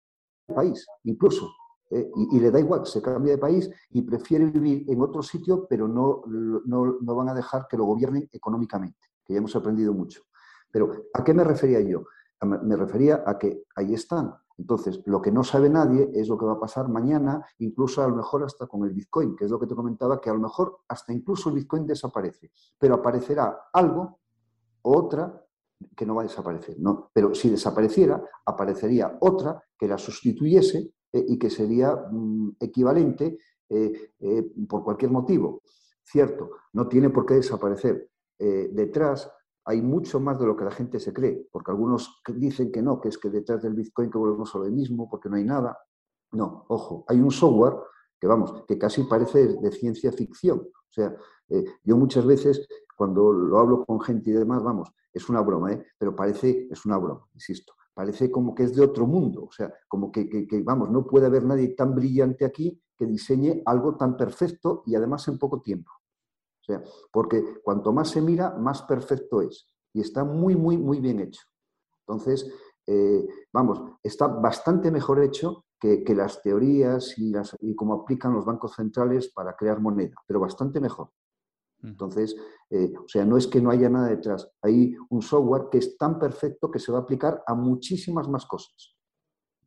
[0.46, 1.50] país, incluso,
[1.90, 5.86] y, le da igual, se cambia de país y prefiere vivir en otro sitio, pero
[5.86, 10.22] no, no, no van a dejar que lo gobiernen económicamente, que ya hemos aprendido mucho.
[10.70, 12.04] Pero, ¿a qué me refería yo?
[12.40, 16.46] Me refería a que ahí están, entonces, lo que no sabe nadie es lo que
[16.46, 19.58] va a pasar mañana, incluso a lo mejor hasta con el Bitcoin, que es lo
[19.58, 24.20] que te comentaba, que a lo mejor hasta incluso el Bitcoin desaparece, pero aparecerá algo
[24.82, 25.42] o otra
[25.96, 26.76] que no va a desaparecer.
[26.78, 27.10] ¿no?
[27.12, 33.38] Pero si desapareciera, aparecería otra que la sustituyese eh, y que sería mm, equivalente
[33.68, 35.62] eh, eh, por cualquier motivo.
[36.04, 38.08] Cierto, no tiene por qué desaparecer.
[38.38, 39.30] detrás
[39.64, 43.00] hay mucho más de lo que la gente se cree, porque algunos dicen que no,
[43.00, 45.78] que es que detrás del Bitcoin que volvemos a lo mismo, porque no hay nada.
[46.32, 47.74] No, ojo, hay un software
[48.18, 50.58] que vamos, que casi parece de ciencia ficción.
[50.58, 51.14] O sea,
[51.48, 55.72] eh, yo muchas veces cuando lo hablo con gente y demás, vamos, es una broma,
[55.72, 55.86] ¿eh?
[55.98, 59.72] pero parece, es una broma, insisto, parece como que es de otro mundo, o sea,
[59.88, 64.16] como que, que, vamos, no puede haber nadie tan brillante aquí que diseñe algo tan
[64.16, 65.90] perfecto y además en poco tiempo.
[66.62, 69.68] O sea, porque cuanto más se mira, más perfecto es.
[69.92, 71.42] Y está muy, muy, muy bien hecho.
[72.06, 72.50] Entonces,
[72.86, 78.44] eh, vamos, está bastante mejor hecho que, las teorías y, las, y cómo aplican los
[78.44, 81.10] bancos centrales para crear moneda, pero bastante mejor.
[81.82, 82.36] Entonces,
[82.70, 85.96] eh, o sea, no es que no haya nada detrás, hay un software que es
[85.98, 88.96] tan perfecto que se va a aplicar a muchísimas más cosas.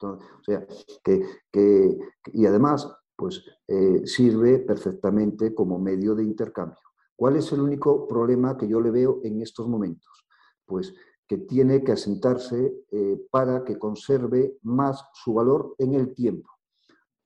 [0.01, 0.65] o sea,
[1.03, 1.97] que,
[2.31, 6.84] y además, pues eh, sirve perfectamente como medio de intercambio.
[7.15, 10.25] ¿Cuál es el único problema que yo le veo en estos momentos?
[10.65, 10.93] Pues
[11.27, 16.49] que tiene que asentarse eh, para que conserve más su valor en el tiempo.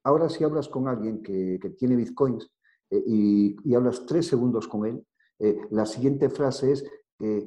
[0.04, 2.50] Ahora si hablas con alguien que, tiene bitcoins
[2.90, 5.06] eh, y, hablas tres segundos con él,
[5.40, 6.86] eh, la siguiente frase es,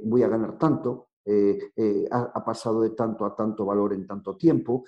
[0.04, 1.08] voy a ganar tanto,
[2.10, 4.84] ha, pasado de tanto a tanto valor en tanto tiempo,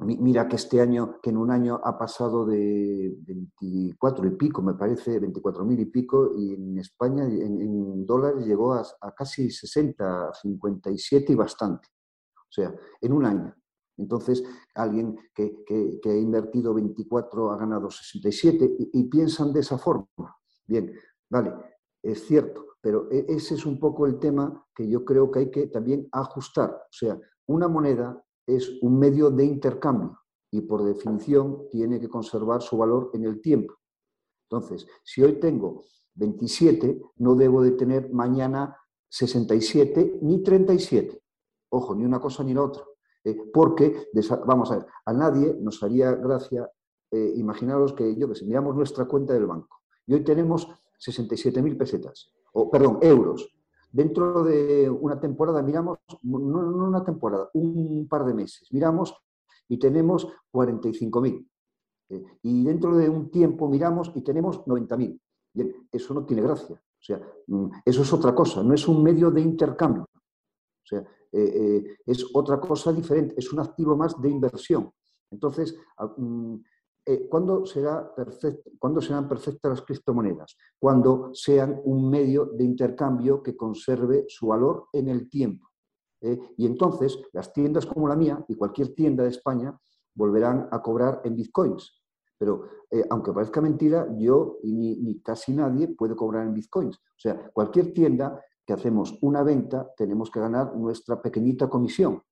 [0.00, 4.74] Mira que este año, que en un año ha pasado de 24 y pico, me
[4.74, 8.84] parece, 24 mil y pico, y en España en, dólares llegó a,
[9.16, 11.88] casi 60, 57 y bastante.
[12.36, 13.54] O sea, en un año.
[13.96, 14.42] Entonces,
[14.74, 20.36] alguien que, ha invertido 24 ha ganado 67 y, y piensan de esa forma.
[20.66, 20.92] Bien,
[21.30, 21.54] vale,
[22.02, 25.50] es cierto, pero e, ese es un poco el tema que yo creo que hay
[25.52, 26.70] que también ajustar.
[26.70, 30.18] O sea, una moneda es un medio de intercambio
[30.50, 33.74] y por definición tiene que conservar su valor en el tiempo.
[34.48, 38.76] Entonces, si hoy tengo 27, no debo de tener mañana
[39.08, 41.20] 67 ni 37.
[41.70, 42.84] Ojo, ni una cosa ni la otra.
[43.24, 44.08] Eh, porque,
[44.46, 46.70] vamos a ver, a nadie nos haría gracia
[47.10, 51.78] eh, imaginaros que yo que sé, miramos nuestra cuenta del banco y hoy tenemos 67.000
[51.78, 53.54] pesetas, o perdón, euros
[53.94, 59.14] dentro de una temporada miramos, no, una temporada, un par de meses, miramos
[59.68, 61.48] y tenemos 45.000.
[62.08, 65.20] Eh, y dentro de un tiempo miramos y tenemos 90.000.
[65.52, 66.74] Bien, eso no tiene gracia.
[66.74, 70.02] O sea, mm, eso es otra cosa, no es un medio de intercambio.
[70.02, 74.90] O sea, eh, eh, es otra cosa diferente, es un activo más de inversión.
[75.30, 76.56] Entonces, ah, mm,
[77.06, 78.12] eh, ¿cuándo, será
[79.00, 80.56] serán perfectas las criptomonedas?
[80.78, 85.68] Cuando sean un medio de intercambio que conserve su valor en el tiempo.
[86.22, 86.38] ¿eh?
[86.56, 89.78] y entonces las tiendas como la mía y cualquier tienda de España
[90.14, 92.00] volverán a cobrar en bitcoins.
[92.38, 96.96] Pero eh, aunque parezca mentira, yo y ni, casi nadie puede cobrar en bitcoins.
[96.96, 102.22] O sea, cualquier tienda que hacemos una venta tenemos que ganar nuestra pequeñita comisión.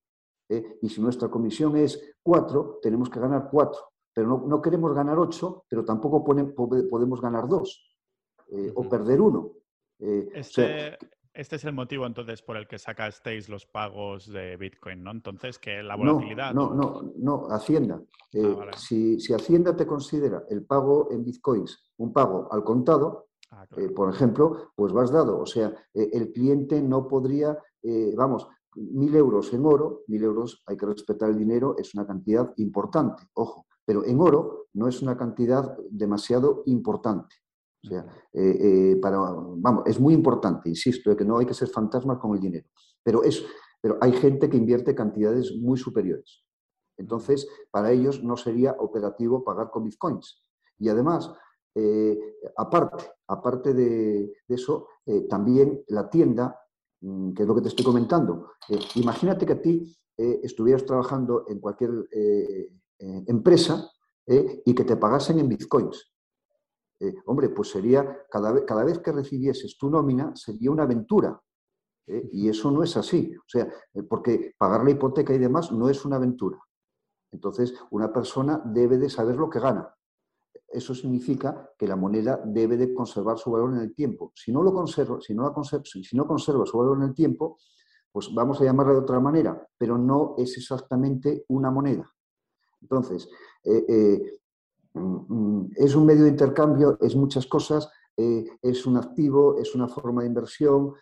[0.83, 5.65] Y si nuestra comisión es cuatro, tenemos que ganar cuatro pero no, queremos ganar ocho,
[5.69, 7.93] pero tampoco podemos ganar dos
[8.51, 9.53] eh, o perder uno.
[9.99, 10.99] Eh, este,
[11.33, 15.13] este, es el motivo entonces por el que sacasteis los pagos de Bitcoin, ¿no?
[15.13, 16.53] Entonces, que la volatilidad...
[16.53, 18.03] No, no, no, Hacienda.
[18.33, 23.67] Eh, ah, si, Hacienda te considera el pago en Bitcoins un pago al contado, ah,
[23.95, 25.39] por ejemplo, pues vas dado.
[25.39, 27.57] O sea, el cliente no podría,
[28.15, 32.53] vamos, mil euros en oro, mil euros, hay que respetar el dinero, es una cantidad
[32.57, 37.37] importante, ojo, pero en oro no es una cantidad demasiado importante.
[37.85, 41.69] O sea, eh, eh, para, vamos, es muy importante, insisto, que no hay que ser
[41.69, 42.69] fantasmas con el dinero,
[43.03, 43.45] pero, es,
[43.81, 46.45] pero hay gente que invierte cantidades muy superiores.
[46.97, 50.45] Entonces, para ellos no sería operativo pagar con bitcoins.
[50.79, 51.33] Y además,
[51.75, 52.19] eh,
[52.57, 54.87] aparte, aparte de, eso,
[55.29, 56.61] también la tienda,
[57.01, 58.53] mm, que es lo que te estoy comentando,
[58.95, 61.91] imagínate que a ti estuvieras trabajando en cualquier
[63.03, 63.91] eh, empresa
[64.25, 66.13] eh, y que te pagasen en bitcoins.
[67.01, 71.41] Eh, hombre, pues sería, cada vez, cada vez que recibieses tu nómina, sería una aventura.
[72.07, 73.35] y eso no es así.
[73.37, 73.67] O sea,
[74.09, 76.59] porque pagar la hipoteca y demás no es una aventura.
[77.33, 79.93] Entonces, una persona debe de saber lo que gana.
[80.69, 84.33] Eso significa que la moneda debe de conservar su valor en el tiempo.
[84.35, 87.15] Si no lo conserva, si no, la conserva, si no conserva su valor en el
[87.15, 87.59] tiempo,
[88.13, 92.13] pues vamos a llamarla de otra manera, pero no es exactamente una moneda.
[92.83, 93.29] Entonces,
[93.65, 94.41] eh, eh,
[94.95, 99.89] mm, es un medio de intercambio, es muchas cosas, eh, es un activo, es una
[99.89, 100.93] forma de inversión,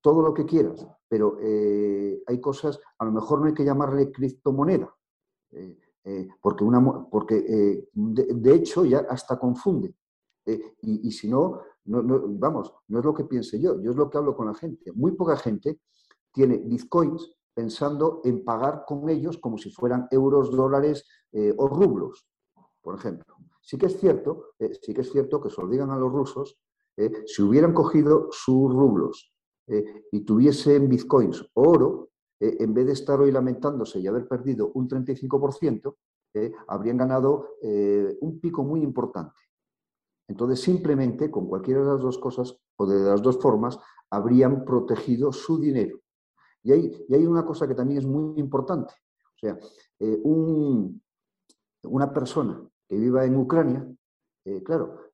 [0.00, 1.36] todo lo que quieras, pero
[2.26, 4.96] hay cosas, a lo mejor no hay que llamarle criptomoneda,
[6.40, 9.94] porque, una, porque de, hecho ya hasta confunde.
[10.80, 12.02] Y, si no, no,
[12.38, 14.90] vamos, no es lo que piense yo, yo es lo que hablo con la gente.
[14.94, 15.80] Muy poca gente
[16.32, 22.26] tiene bitcoins pensando en pagar con ellos como si fueran euros, dólares eh, o rublos,
[22.80, 23.36] por ejemplo.
[23.60, 26.12] Sí que es cierto, eh, sí que es cierto que se lo digan a los
[26.12, 26.58] rusos,
[26.96, 29.32] eh, si hubieran cogido sus rublos
[30.10, 34.88] y tuviesen bitcoins o oro, en vez de estar hoy lamentándose y haber perdido un
[34.88, 35.94] 35%,
[36.66, 39.38] habrían ganado un pico muy importante.
[40.26, 43.78] Entonces, simplemente con cualquiera de las dos cosas o de las dos formas,
[44.10, 46.00] habrían protegido su dinero.
[46.62, 48.94] Y hay, una cosa que también es muy importante.
[49.34, 49.58] O sea,
[51.82, 53.86] una persona que viva en Ucrania,
[54.64, 55.12] claro,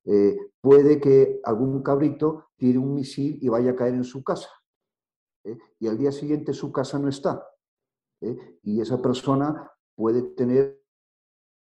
[0.61, 4.49] puede que algún cabrito tire un misil y vaya a caer en su casa.
[5.47, 5.57] ¿eh?
[5.79, 7.43] y al día siguiente su casa no está.
[8.21, 8.59] ¿eh?
[8.63, 10.81] Y esa persona puede tener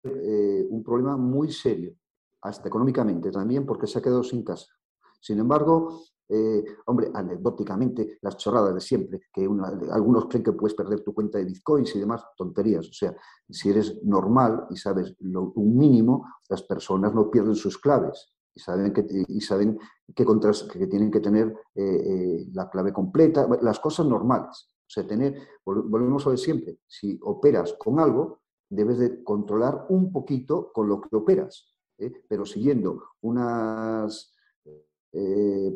[0.03, 1.95] eh, un problema muy serio,
[2.43, 4.67] hasta económicamente también, porque se ha quedado sin casa.
[5.21, 6.03] Sin embargo,
[6.87, 9.49] hombre, anecdóticamente, las chorradas de siempre, que
[9.91, 12.89] algunos creen que puedes perder tu cuenta de bitcoins y demás, tonterías.
[12.89, 13.15] O sea,
[13.49, 18.93] si eres normal y sabes un mínimo, las personas no pierden sus claves y saben
[18.93, 19.79] que, y saben
[20.15, 24.71] que, que tienen que tener eh, eh, la clave completa, las cosas normales.
[24.87, 30.13] O sea, tener, volvemos a ver siempre, si operas con algo, debes de controlar un
[30.13, 32.13] poquito con lo que operas, ¿eh?
[32.29, 34.34] pero siguiendo unas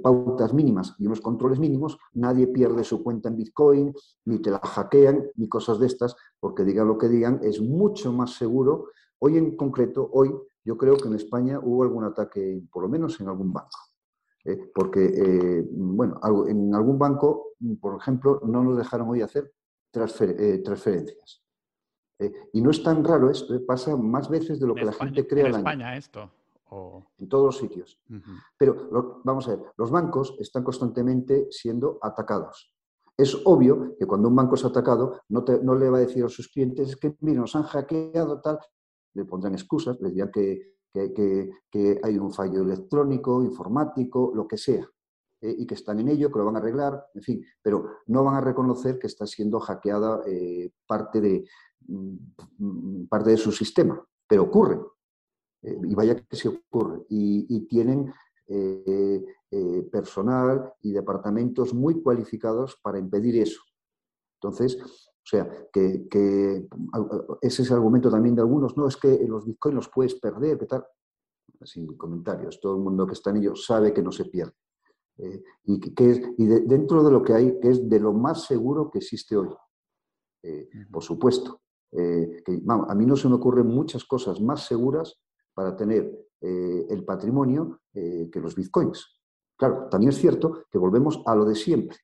[0.02, 4.58] pautas mínimas y unos controles mínimos, nadie pierde su cuenta en Bitcoin, ni te la
[4.58, 8.88] hackean, ni cosas de estas, porque digan lo que digan, es mucho más seguro.
[9.20, 10.34] Hoy en concreto, hoy
[10.64, 13.78] yo creo que en España hubo algún ataque, por lo menos en algún banco.
[14.44, 14.70] ¿eh?
[14.74, 19.52] porque, eh, bueno, en algún banco, por ejemplo, no nos dejaron hoy hacer
[19.94, 21.42] eh, transferencias.
[22.52, 25.46] y no es tan raro esto, pasa más veces de lo que la gente cree
[25.46, 26.30] ¿En España esto?
[26.70, 27.98] En todos los sitios.
[28.58, 28.88] Pero
[29.24, 32.72] vamos a ver, los bancos están constantemente siendo atacados.
[33.16, 36.28] Es obvio que cuando un banco es atacado, no, no le va a decir a
[36.28, 38.58] sus clientes, es que, mira, nos han hackeado tal,
[39.14, 44.86] le pondrán excusas, les dirán que, que, hay un fallo electrónico, informático, lo que sea,
[45.40, 48.24] eh, y que están en ello, que lo van a arreglar, en fin, pero no
[48.24, 51.44] van a reconocer que está siendo hackeada eh, parte, de,
[51.86, 54.80] mm, parte de su sistema, pero ocurre,
[55.62, 58.12] eh, y vaya que se ocurre, y, tienen
[59.92, 63.60] personal y departamentos muy cualificados para impedir eso.
[64.40, 66.66] Entonces, o sea, que,
[67.42, 70.58] ese es el argumento también de algunos, no, es que los bitcoins los puedes perder,
[70.58, 70.86] ¿qué tal?
[71.64, 74.54] Sin comentarios, todo el mundo que está en ello sabe que no se pierde.
[75.18, 78.44] Eh, y que, es, y dentro de lo que hay, que es de lo más
[78.44, 79.50] seguro que existe hoy.
[80.42, 81.60] Eh, por supuesto,
[81.92, 85.20] eh, que, a mí no se me ocurren muchas cosas más seguras
[85.58, 89.18] para tener el patrimonio que los bitcoins.
[89.58, 91.96] Claro, también es cierto que volvemos a lo de siempre,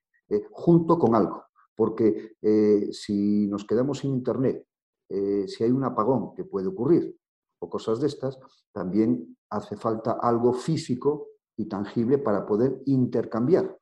[0.51, 1.45] junto con algo.
[1.77, 4.67] Porque eh, si nos quedamos sin Internet,
[5.09, 7.17] eh, si hay un apagón que puede ocurrir
[7.61, 8.41] o cosas de estas,
[8.73, 13.79] también hace falta algo físico y tangible para poder intercambiar.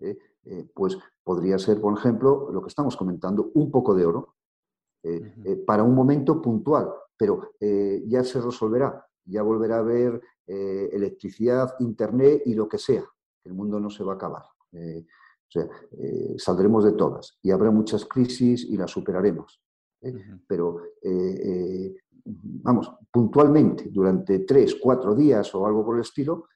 [0.00, 0.18] ¿eh?
[0.74, 4.34] pues podría ser, por ejemplo, lo que estamos comentando, un poco de oro
[5.66, 7.52] para un momento puntual, pero
[8.06, 13.04] ya se resolverá, ya volverá a haber electricidad, internet y lo que sea.
[13.44, 14.42] El mundo no se va a acabar.
[15.48, 19.60] O sea, eh, saldremos de todas y habrá muchas crisis y las superaremos.
[20.00, 20.12] ¿eh?
[20.46, 21.94] Pero, eh,
[22.24, 26.46] vamos, puntualmente, durante tres, cuatro días o algo por el estilo,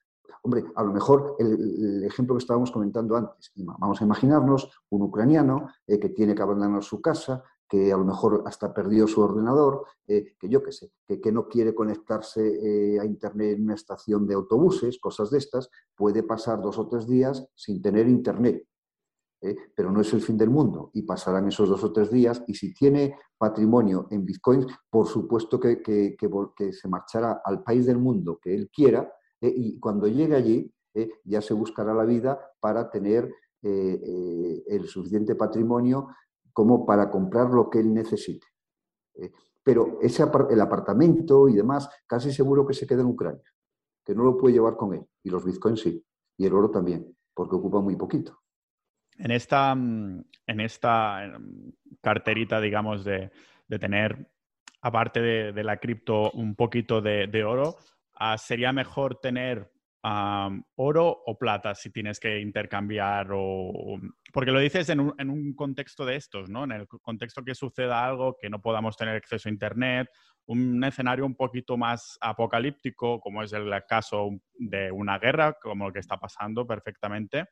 [0.42, 5.68] hombre, a lo mejor el, ejemplo que estábamos comentando antes, vamos a imaginarnos un ucraniano
[5.86, 10.48] que tiene que abandonar su casa, que a lo mejor hasta perdió su ordenador, que
[10.48, 14.98] yo qué sé, que, que, no quiere conectarse a Internet en una estación de autobuses,
[14.98, 18.64] cosas de estas, puede pasar dos o tres días sin tener Internet.
[19.40, 19.56] ¿eh?
[19.74, 22.54] pero no es el fin del mundo y pasarán esos dos o tres días y
[22.54, 28.38] si tiene patrimonio en bitcoins, por supuesto que, que, se marchará al país del mundo
[28.42, 29.52] que él quiera ¿eh?
[29.54, 31.10] y cuando llegue allí ¿eh?
[31.24, 36.06] ya se buscará la vida para tener el suficiente patrimonio
[36.58, 38.44] como para comprar lo que él necesite.
[39.62, 43.44] Pero ese, el apartamento y demás, casi seguro que se queda en Ucrania,
[44.04, 45.06] que no lo puede llevar con él.
[45.22, 46.04] Y los bitcoins sí,
[46.36, 48.40] y el oro también, porque ocupa muy poquito.
[49.18, 51.70] En esta, mm, en esta em,
[52.02, 53.30] carterita, digamos, de,
[53.78, 54.28] tener,
[54.80, 57.76] aparte de, la cripto, un poquito de, oro,
[58.14, 59.70] ah, ¿sería mejor tener
[60.74, 64.00] oro o plata si tienes que intercambiar o...
[64.38, 66.62] Porque lo dices en un, contexto de estos, ¿no?
[66.62, 70.10] En el contexto que suceda algo, que no podamos tener acceso a Internet,
[70.46, 75.92] un escenario un poquito más apocalíptico, como es el caso de una guerra, como el
[75.92, 77.46] que está pasando perfectamente.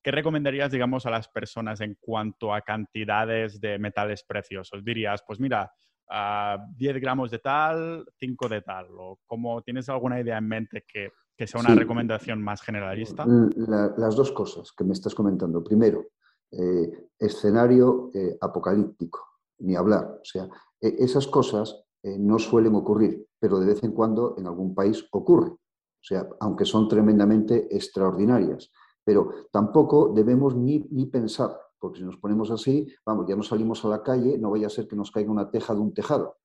[0.00, 4.84] ¿qué recomendarías, digamos, a las personas en cuanto a cantidades de metales preciosos?
[4.84, 5.72] Dirías, pues mira,
[6.06, 10.84] 10 ah, gramos de tal, 5 de tal, o como tienes alguna idea en mente
[10.86, 13.24] que, sea una recomendación más generalista?
[13.26, 15.62] las dos cosas que me estás comentando.
[15.62, 16.06] Primero,
[16.50, 19.20] eh, escenario eh, apocalíptico,
[19.58, 20.18] ni hablar.
[20.20, 20.48] O sea,
[20.80, 21.80] e, esas cosas
[22.18, 25.48] no suelen ocurrir, pero de vez en cuando en algún país ocurre.
[25.50, 28.70] O sea, aunque son tremendamente extraordinarias.
[29.02, 33.84] Pero tampoco debemos ni, ni pensar, porque si nos ponemos así, vamos, ya no salimos
[33.84, 36.36] a la calle, no vaya a ser que nos caiga una teja de un tejado.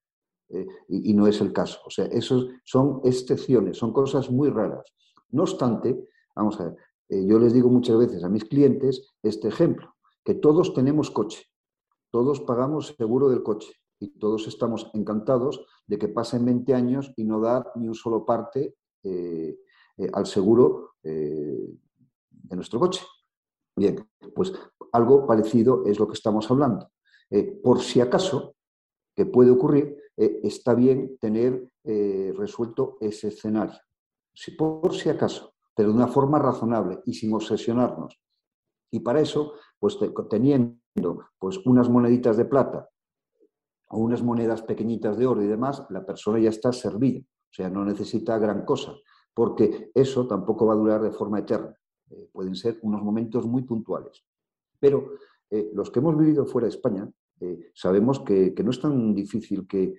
[0.49, 1.79] Eh, y, no es el caso.
[1.85, 4.83] O sea, esos son excepciones, son cosas muy raras.
[5.29, 6.77] No obstante, vamos a ver,
[7.09, 11.45] eh, yo les digo muchas veces a mis clientes este ejemplo, que todos tenemos coche,
[12.11, 17.25] todos pagamos seguro del coche y todos estamos encantados de que pasen 20 años y
[17.25, 19.55] no dar ni un solo parte eh,
[20.13, 23.01] al seguro de nuestro coche.
[23.75, 24.53] Bien, pues
[24.93, 26.89] algo parecido es lo que estamos hablando.
[27.61, 28.55] por si acaso,
[29.15, 33.79] que puede ocurrir, eh, está bien tener eh, resuelto ese escenario.
[34.33, 38.19] Si, por si acaso, pero de una forma razonable y sin obsesionarnos.
[38.91, 39.97] Y para eso, pues
[40.29, 42.89] teniendo pues, unas moneditas de plata
[43.87, 47.21] o unas monedas pequeñitas de oro y demás, la persona ya está servida.
[47.21, 48.93] O sea, no necesita gran cosa,
[49.33, 51.73] porque eso tampoco va a durar de forma eterna.
[52.09, 54.21] Eh, pueden ser unos momentos muy puntuales.
[54.79, 55.11] Pero
[55.73, 57.09] los que hemos vivido fuera de España,
[57.41, 59.95] eh, sabemos que, no es tan difícil que,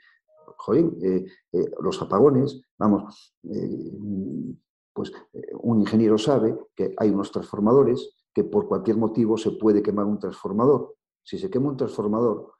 [0.57, 3.35] joder, eh, eh, los apagones, vamos,
[4.93, 5.13] pues
[5.61, 10.19] un ingeniero sabe que hay unos transformadores que por cualquier motivo se puede quemar un
[10.19, 10.97] transformador.
[11.23, 12.53] Si se quema un transformador,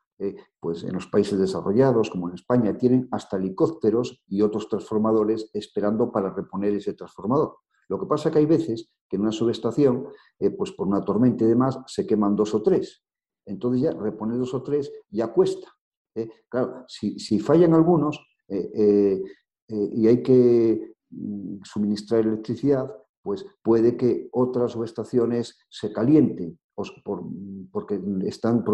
[0.61, 6.13] pues en los países desarrollados, como en España, tienen hasta helicópteros y otros transformadores esperando
[6.13, 7.57] para reponer ese transformador.
[7.89, 10.07] Lo que pasa es que hay veces que en una subestación,
[10.57, 13.03] pues por una tormenta y demás, se queman dos o tres
[13.51, 15.69] entonces ya reponer dos o tres ya cuesta.
[16.15, 16.29] ¿eh?
[16.49, 18.71] Claro, si, fallan algunos eh,
[19.69, 22.91] eh, y hay que mm, suministrar electricidad,
[23.23, 26.59] pues puede que otras subestaciones se calienten
[27.71, 28.65] porque están,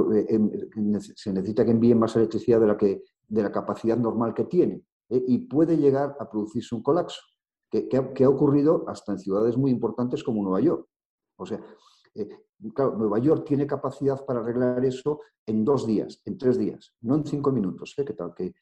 [1.17, 4.87] se necesita que envíen más electricidad de la, que, de la capacidad normal que tienen
[5.09, 7.21] y puede llegar a producirse un colapso,
[7.69, 10.87] que, que, ha, ocurrido hasta en ciudades muy importantes como Nueva York.
[11.37, 11.61] O sea,
[12.75, 17.17] Claro, Nueva York tiene capacidad para arreglar eso en dos días, en tres días, no
[17.17, 18.05] en cinco minutos, ¿eh?
[18.05, 18.35] ¿Qué tal?
[18.35, 18.55] Que,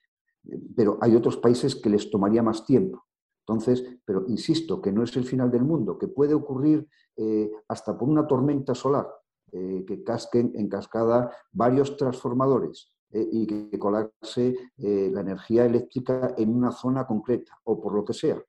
[0.77, 3.05] pero hay otros países que les tomaría más tiempo.
[3.47, 7.97] Entonces, pero insisto, que no es el final del mundo, que puede ocurrir eh, hasta
[7.97, 9.07] por una tormenta solar,
[9.53, 16.73] eh, que casquen en cascada varios transformadores y que colapse la energía eléctrica en una
[16.73, 18.43] zona concreta o por lo que sea.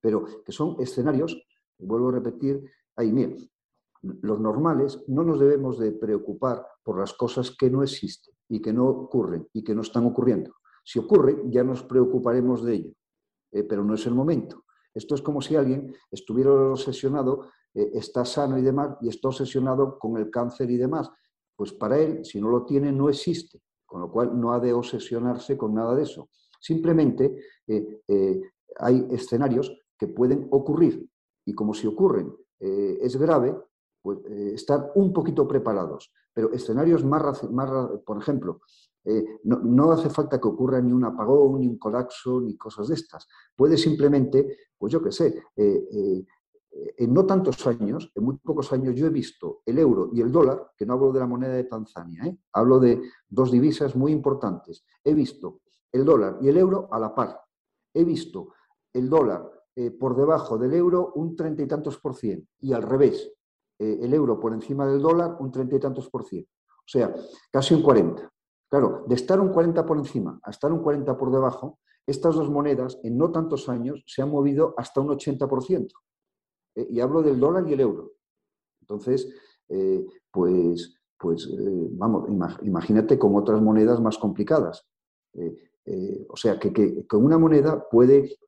[0.00, 1.36] Pero que son escenarios,
[1.78, 2.64] vuelvo a repetir,
[2.96, 3.34] ahí, mira,
[4.02, 8.72] los normales no nos debemos de preocupar por las cosas que no existen y que
[8.72, 10.54] no ocurren y que no están ocurriendo.
[10.84, 12.92] Si ocurre, ya nos preocuparemos de ello,
[13.50, 14.64] eh, pero no es el momento.
[14.94, 19.98] Esto es como si alguien estuviera obsesionado, eh, está sano y demás, y está obsesionado
[19.98, 21.10] con el cáncer y demás.
[21.56, 24.72] Pues para él, si no lo tiene, no existe, con lo cual no ha de
[24.72, 26.28] obsesionarse con nada de eso.
[26.60, 27.36] Simplemente
[27.66, 28.40] eh,
[28.78, 31.08] hay escenarios que pueden ocurrir
[31.44, 33.54] y como si ocurren es grave,
[34.06, 36.12] pues, eh, estar un poquito preparados.
[36.32, 37.68] Pero escenarios más, más
[38.06, 38.60] por ejemplo,
[39.04, 42.94] eh, no, hace falta que ocurra ni un apagón, ni un colapso, ni cosas de
[42.94, 43.26] estas.
[43.56, 46.24] Puede simplemente, pues yo qué sé, eh,
[46.70, 50.30] en no tantos años, en muy pocos años, yo he visto el euro y el
[50.30, 54.84] dólar, que no hablo de la moneda de Tanzania, hablo de dos divisas muy importantes.
[55.02, 57.40] He visto el dólar y el euro a la par.
[57.92, 58.52] He visto
[58.92, 59.50] el dólar
[59.98, 63.35] por debajo del euro un treinta y tantos por cien y al revés.
[63.78, 66.50] Eh, el euro por encima del dólar un treinta y tantos por ciento.
[66.78, 67.14] O sea,
[67.50, 68.32] casi un 40.
[68.68, 72.48] Claro, de estar un 40 por encima a estar un 40 por debajo, estas dos
[72.50, 75.88] monedas en no tantos años se han movido hasta un 80%.
[76.74, 78.12] Eh, y hablo del dólar y el euro.
[78.80, 79.28] Entonces,
[79.68, 81.48] eh, pues, pues
[81.92, 82.28] vamos,
[82.62, 84.86] imagínate con otras monedas más complicadas.
[86.28, 88.38] o sea, que, con una moneda puede...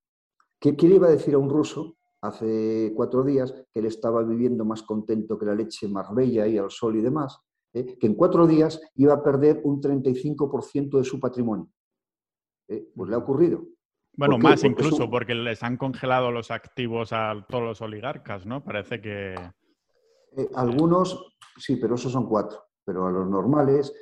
[0.60, 4.22] ¿Qué, ¿Qué le iba a decir a un ruso hace cuatro días que él estaba
[4.22, 7.40] viviendo más contento que la leche Marbella y al sol y demás,
[7.72, 7.96] ¿eh?
[7.98, 11.68] que en cuatro días iba a perder un 35% de su patrimonio.
[12.68, 12.88] ¿Eh?
[12.94, 13.64] Pues le ha ocurrido.
[14.16, 18.64] Bueno, más incluso, porque les han congelado los activos a todos los oligarcas, ¿no?
[18.64, 19.34] Parece que...
[19.34, 22.64] Eh, algunos, sí, pero esos son cuatro.
[22.84, 23.92] Pero a los normales,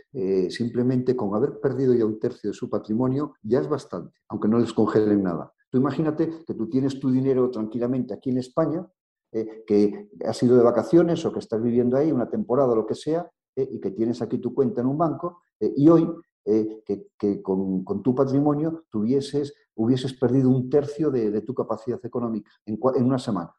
[0.48, 4.60] simplemente con haber perdido ya un tercio de su patrimonio, ya es bastante, aunque no
[4.60, 8.86] les congelen nada imagínate que tú tienes tu dinero tranquilamente aquí en España,
[9.32, 12.86] eh, que has ido de vacaciones o que estás viviendo ahí una temporada o lo
[12.86, 16.08] que sea, eh, y que tienes aquí tu cuenta en un banco, eh, y hoy
[16.44, 23.18] que, con, tu patrimonio tuvieses, hubieses perdido un tercio de, tu capacidad económica en, una
[23.18, 23.52] semana.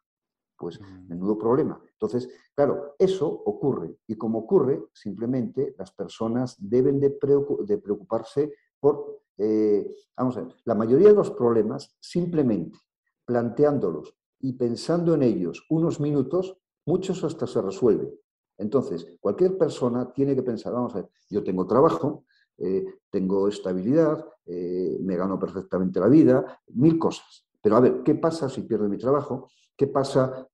[0.57, 1.09] Pues mm.
[1.09, 1.81] menudo problema.
[1.91, 3.97] Entonces, claro, eso ocurre.
[4.07, 10.75] Y como ocurre, simplemente las personas deben de, preocuparse por eh, vamos a ver, la
[10.75, 12.77] mayoría de los problemas, simplemente
[13.25, 18.11] planteándolos y pensando en ellos unos minutos, muchos hasta se resuelven.
[18.57, 22.25] Entonces, cualquier persona tiene que pensar, vamos a ver, yo tengo trabajo,
[22.57, 27.45] eh, tengo estabilidad, eh, me gano perfectamente la vida, mil cosas.
[27.61, 29.49] Pero a ver, ¿qué pasa si pierdo mi trabajo?
[29.75, 30.47] ¿Qué pasa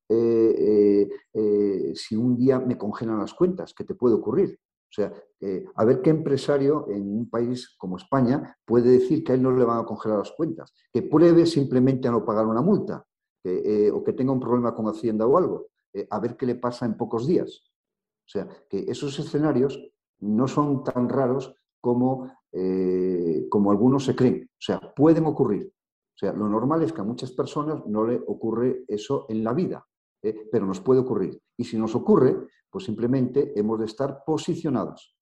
[1.95, 3.73] si un día me congelan las cuentas?
[3.73, 4.59] ¿Qué te puede ocurrir?
[4.93, 9.31] O sea, eh, a ver qué empresario en un país como España puede decir que
[9.31, 12.45] a él no le van a congelar las cuentas, que pruebe simplemente a no pagar
[12.45, 13.03] una multa
[13.43, 16.55] eh, o que tenga un problema con Hacienda o algo, eh, a ver qué le
[16.55, 17.63] pasa en pocos días.
[18.19, 19.81] O sea, que esos escenarios
[20.19, 22.31] no son tan raros como,
[23.49, 24.47] como algunos se creen.
[24.47, 25.65] O sea, pueden ocurrir.
[25.65, 29.53] O sea, lo normal es que a muchas personas no le ocurre eso en la
[29.53, 29.85] vida,
[30.51, 31.41] pero nos puede ocurrir.
[31.57, 32.35] Y si nos ocurre,
[32.69, 35.15] pues simplemente hemos de estar posicionados.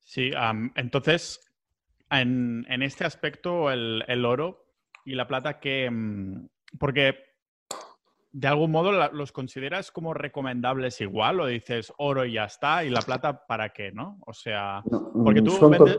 [0.00, 0.30] Sí,
[0.74, 1.40] entonces,
[2.10, 4.66] en, este aspecto, el, oro
[5.04, 5.90] y la plata, que.
[5.90, 7.16] Mm, porque
[8.32, 12.88] de algún modo los consideras como recomendables igual, o dices oro y ya está, y
[12.88, 14.18] la plata para qué, ¿no?
[14.26, 14.82] O sea,
[15.22, 15.52] porque tú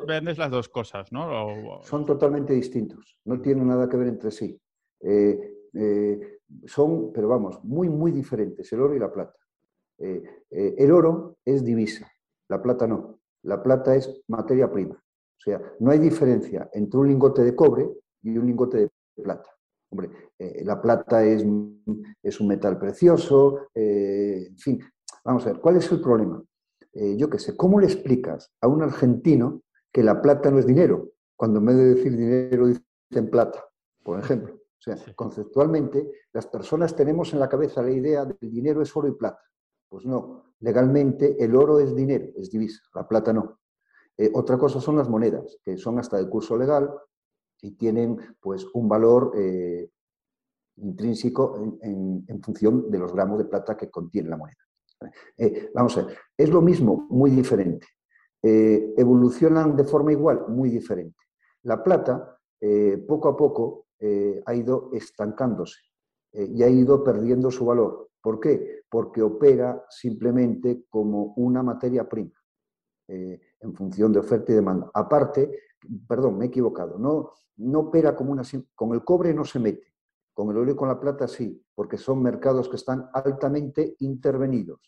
[0.08, 1.80] vendes, las dos cosas, ¿no?
[1.84, 4.60] Son totalmente distintos, no tienen nada que ver entre sí.
[5.00, 9.36] Eh, eh, son, pero vamos, muy, muy diferentes, el oro y la plata.
[9.98, 12.10] Eh, eh, el oro es divisa,
[12.50, 13.20] la plata no.
[13.44, 14.96] La plata es materia prima.
[14.96, 17.90] O sea, no hay diferencia entre un lingote de cobre
[18.22, 18.90] y un lingote de
[19.22, 19.50] plata.
[19.90, 20.10] Hombre,
[20.64, 21.46] la plata es,
[22.24, 24.80] es, un metal precioso, en fin.
[25.24, 26.44] Vamos a ver, ¿cuál es el problema?
[26.94, 29.62] yo qué sé, ¿cómo le explicas a un argentino
[29.92, 31.12] que la plata no es dinero?
[31.36, 33.64] Cuando en vez de decir dinero dicen plata,
[34.04, 34.63] por ejemplo.
[34.86, 38.82] O sea, conceptualmente, las personas tenemos en la cabeza la idea de que el dinero
[38.82, 39.42] es oro y plata.
[39.88, 43.60] Pues no, legalmente el oro es dinero, es divisa, la plata no.
[44.18, 46.94] Eh, otra cosa son las monedas, que son hasta de curso legal
[47.62, 49.90] y tienen pues un valor eh,
[50.76, 54.58] intrínseco en, función de los gramos de plata que contiene la moneda.
[55.38, 57.88] Eh, vamos a ver, es lo mismo, muy diferente.
[58.42, 61.24] evolucionan de forma igual, muy diferente.
[61.62, 62.38] La plata,
[63.08, 65.80] poco a poco, eh, ha ido estancándose
[66.34, 68.10] eh, y ha ido perdiendo su valor.
[68.22, 68.82] ¿Por qué?
[68.90, 72.38] Porque opera simplemente como una materia prima
[73.08, 74.92] eh, en función de oferta y demanda.
[74.94, 75.58] Aparte,
[76.06, 78.44] perdón, me he equivocado, no, no opera como una...
[78.76, 79.94] Con el cobre no se mete,
[80.34, 84.82] con el oro y con la plata sí, porque son mercados que están altamente intervenidos.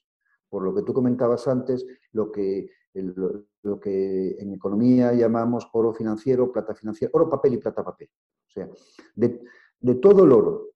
[0.50, 6.52] Por lo que tú comentabas antes, lo que, lo que en economía llamamos oro financiero,
[6.52, 8.10] plata financiera, oro papel y plata papel
[8.56, 8.70] sea,
[9.16, 10.72] de, todo el oro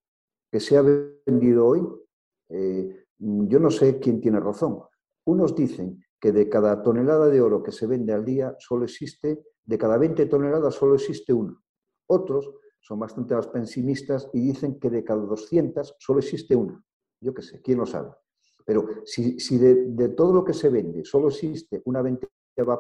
[0.52, 1.88] que se ha vendido hoy,
[2.50, 4.82] eh, yo no sé quién tiene razón.
[5.26, 9.44] Unos dicen que de cada tonelada de oro que se vende al día solo existe,
[9.64, 11.60] de cada 20 toneladas solo existe una.
[12.08, 12.52] Otros
[12.82, 16.84] son bastante más pesimistas y dicen que de cada 200 solo existe una.
[17.22, 18.12] Yo qué sé, quién lo sabe.
[18.70, 22.30] Pero si, de, todo lo que se vende solo existe una veintena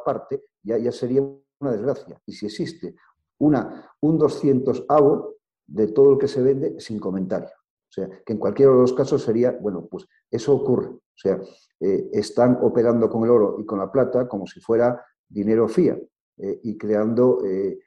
[0.05, 2.21] parte, ya, sería una desgracia.
[2.27, 2.93] Y si existe
[3.39, 7.49] una, un 200 avo de todo lo que se vende sin comentario.
[7.49, 10.89] O sea, que en cualquiera de los casos sería, bueno, pues eso ocurre.
[10.89, 11.41] O sea,
[11.79, 15.97] eh, están operando con el oro y con la plata como si fuera dinero fiat
[16.37, 17.79] eh, y creando, eh,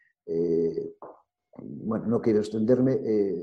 [1.56, 3.00] bueno, no quiero extenderme,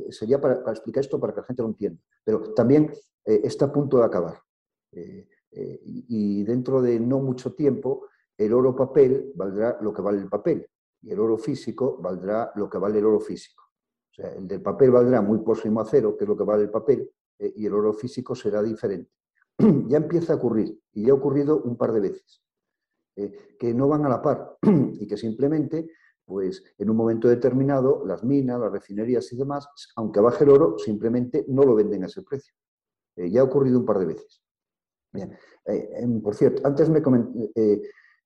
[0.10, 2.92] sería para, explicar esto para que la gente lo entienda, pero también
[3.24, 4.42] está a punto de acabar.
[4.92, 10.66] Y dentro de no mucho tiempo, el oro papel valdrá lo que vale el papel
[11.02, 13.64] y el oro físico valdrá lo que vale el oro físico.
[14.12, 16.64] O sea, el del papel valdrá muy próximo a cero, que es lo que vale
[16.64, 19.12] el papel, eh, y el oro físico será diferente.
[19.88, 22.42] ya empieza a ocurrir, y ya ha ocurrido un par de veces,
[23.16, 24.58] eh, que no van a la par
[24.94, 25.90] y que simplemente,
[26.26, 30.78] pues en un momento determinado, las minas, las refinerías y demás, aunque baje el oro,
[30.78, 32.54] simplemente no lo venden a ese precio.
[33.16, 34.42] Eh, ya ha ocurrido un par de veces.
[35.12, 35.38] Bien.
[36.22, 37.52] por cierto, antes me, comenté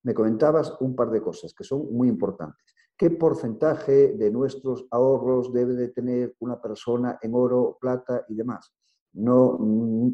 [0.04, 2.74] me comentabas un par de cosas que son muy importantes.
[2.96, 8.72] ¿Qué porcentaje de nuestros ahorros debe de tener una persona en oro, plata y demás?
[9.14, 9.58] No,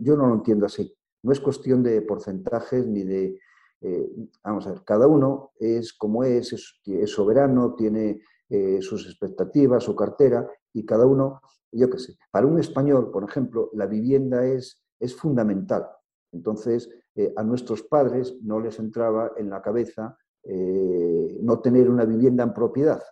[0.01, 0.95] yo no lo entiendo así.
[1.23, 3.39] No es cuestión de porcentajes ni de...
[3.83, 4.11] Eh,
[4.45, 9.97] vamos a ver, cada uno es como es, es, soberano, tiene eh, sus expectativas, su
[9.97, 11.41] cartera, y cada uno,
[11.73, 15.87] yo qué sé, para un español, por ejemplo, la vivienda es, es fundamental.
[16.33, 22.05] Entonces, eh, a nuestros padres no les entraba en la cabeza eh, no tener una
[22.05, 23.03] vivienda en propiedad.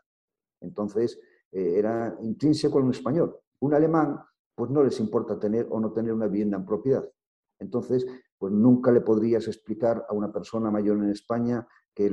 [0.61, 1.19] Entonces,
[1.53, 3.37] eh, era intrínseco en un español.
[3.61, 4.21] Un alemán,
[4.55, 7.09] pues no les importa tener o no tener una vivienda en propiedad.
[7.59, 8.07] Entonces,
[8.39, 12.11] pues nunca le podrías explicar a una persona mayor en España que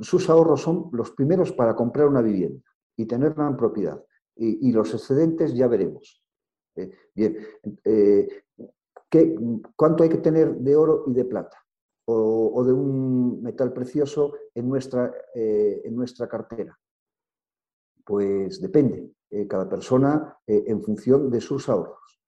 [0.00, 2.62] sus ahorros son los primeros para comprar una vivienda
[2.96, 4.00] y tenerla en propiedad.
[4.36, 6.24] Y, los excedentes ya veremos.
[7.14, 7.36] Bien,
[9.76, 11.58] ¿cuánto hay que tener de oro y de plata?
[12.06, 16.78] O, de un metal precioso en nuestra, eh, en nuestra cartera.
[18.04, 19.10] Pues depende,
[19.48, 22.20] cada persona en función de sus ahorros.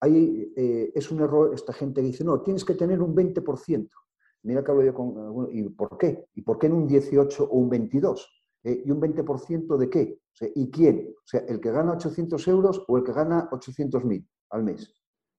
[0.00, 3.88] Hay, es un error esta gente que dice, no, tienes que tener un 20%.
[4.46, 5.48] Mira que hablo yo con...
[5.50, 6.28] ¿Y por qué?
[6.34, 8.44] ¿Y por qué en un 18 o un 22?
[8.62, 8.82] ¿Eh?
[8.84, 10.20] ¿Y un 20% de qué?
[10.54, 11.14] ¿Y quién?
[11.16, 14.92] O sea, ¿el que gana 800 euros o el que gana 800.000 al mes?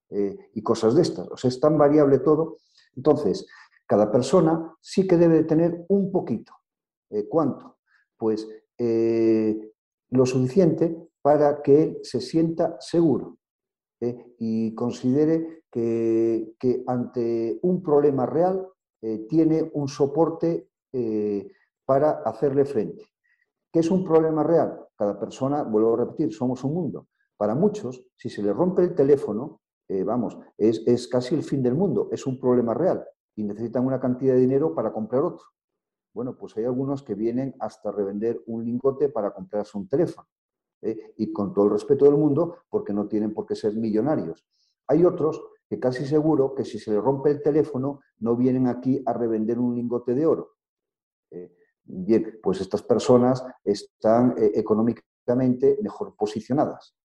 [0.09, 1.27] Eh, y cosas de estas.
[1.29, 2.57] O sea, es tan variable todo.
[2.95, 3.45] Entonces,
[3.85, 6.53] cada persona sí que debe de tener un poquito.
[7.09, 7.77] Eh, ¿Cuánto?
[8.17, 8.47] Pues
[10.09, 13.37] lo suficiente para que él se sienta seguro
[13.99, 18.67] y considere que, que, ante un problema real
[19.01, 21.51] eh, tiene un soporte eh,
[21.85, 23.05] para hacerle frente.
[23.71, 24.87] ¿Qué es un problema real?
[24.95, 27.07] Cada persona, vuelvo a repetir, somos un mundo.
[27.37, 31.63] Para muchos, si se le rompe el teléfono, eh, vamos, es, es, casi el fin
[31.63, 35.45] del mundo, es un problema real y necesitan una cantidad de dinero para comprar otro.
[36.13, 40.27] Bueno, pues hay algunos que vienen hasta revender un lingote para comprarse un teléfono.
[40.81, 44.45] Y con todo el respeto del mundo, porque no tienen por qué ser millonarios.
[44.87, 49.01] Hay otros que casi seguro que si se le rompe el teléfono no vienen aquí
[49.05, 50.55] a revender un lingote de oro.
[51.31, 56.95] Eh, bien, pues estas personas están eh, económicamente mejor posicionadas.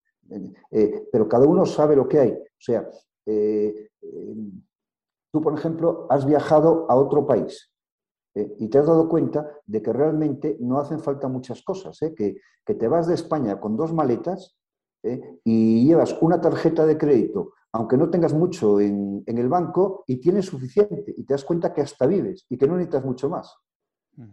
[0.70, 2.30] Eh, pero cada uno sabe lo que hay.
[2.32, 2.88] O sea,
[5.30, 7.70] tú, por ejemplo, has viajado a otro país
[8.34, 12.74] y te has dado cuenta de que realmente no hacen falta muchas cosas, que, que,
[12.74, 14.56] te vas de España con dos maletas
[15.44, 20.46] y llevas una tarjeta de crédito aunque no tengas mucho en, el banco y tienes
[20.46, 23.56] suficiente y te das cuenta que hasta vives y que no necesitas mucho más.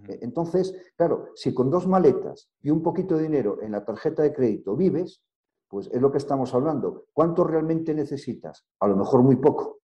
[0.08, 4.34] Entonces, claro, si con dos maletas y un poquito de dinero en la tarjeta de
[4.34, 5.22] crédito vives,
[5.70, 7.06] pues es lo que estamos hablando.
[7.14, 8.66] ¿Cuánto realmente necesitas?
[8.80, 9.80] A lo mejor muy poco.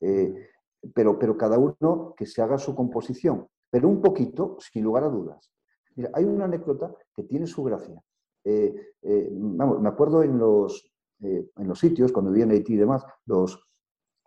[0.00, 0.50] Eh,
[0.94, 3.48] pero, pero cada uno que se haga su composición.
[3.70, 5.50] Pero un poquito, sin lugar a dudas.
[5.96, 8.00] Mira, hay una anécdota que tiene su gracia.
[8.44, 13.02] Eh, eh, me acuerdo en los, en los sitios, cuando vivía en Haití y demás,
[13.24, 13.66] los,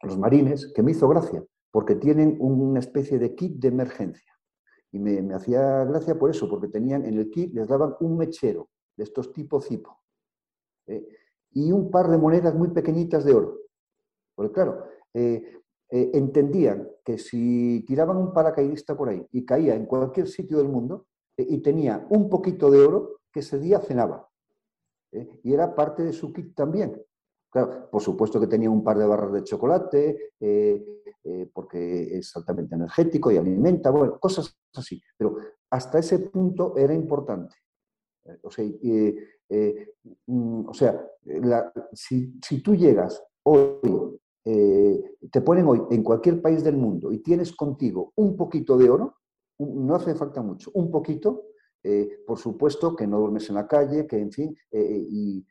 [0.02, 4.34] los marines, que me hizo gracia, porque tienen una especie de kit de emergencia.
[4.91, 8.70] Y me, hacía gracia por eso, porque tenían en el kit, les daban un mechero
[8.95, 10.00] de estos tipo Zipo
[10.88, 11.08] eh,
[11.52, 13.60] y un par de monedas muy pequeñitas de oro.
[14.36, 20.28] Porque claro, eh, entendían que si tiraban un paracaidista por ahí y caía en cualquier
[20.28, 21.08] sitio del mundo
[21.38, 24.28] y tenía un poquito de oro, que ese día cenaba.
[25.12, 25.40] ¿eh?
[25.44, 27.02] y era parte de su kit también.
[27.50, 30.86] Claro, por supuesto que tenía un par de barras de chocolate, eh,
[31.24, 35.02] eh, porque es altamente energético y alimenta, bueno, cosas así.
[35.18, 35.38] Pero
[35.70, 37.56] hasta ese punto era importante.
[38.44, 38.66] O sea,
[39.50, 40.70] mm,
[41.93, 47.54] si, si, tú llegas hoy, te ponen hoy en cualquier país del mundo y tienes
[47.54, 49.18] contigo un poquito de oro,
[49.60, 51.45] no hace falta mucho, un poquito,
[51.84, 55.45] eh, por supuesto que no duermes en la calle, que en fin, eh, eh, y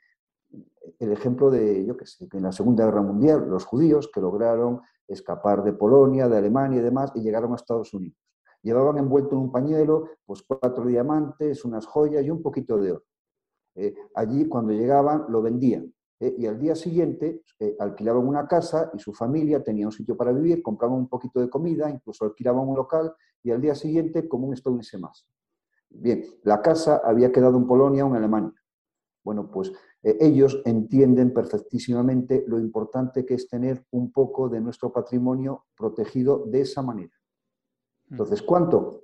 [0.99, 4.21] el ejemplo de, yo qué sé, que en la Segunda Guerra Mundial los judíos que
[4.21, 8.19] lograron escapar de Polonia, de Alemania y demás, y llegaron a Estados Unidos.
[8.63, 13.05] Llevaban envuelto en un pañuelo pues cuatro diamantes, unas joyas y un poquito de oro.
[14.15, 15.93] Allí cuando llegaban lo vendían.
[16.19, 17.43] y al día siguiente
[17.79, 21.51] alquilaban una casa y su familia tenía un sitio para vivir, compraban un poquito de
[21.51, 23.13] comida, incluso alquilaban un local
[23.43, 25.27] y al día siguiente como un estadounidense más.
[25.89, 28.55] Bien, la casa había quedado en Polonia o en Alemania.
[29.25, 29.73] Bueno, pues
[30.03, 36.45] eh, ellos entienden perfectísimamente lo importante que es tener un poco de nuestro patrimonio protegido
[36.47, 37.13] de esa manera.
[38.11, 39.03] Entonces, ¿cuánto?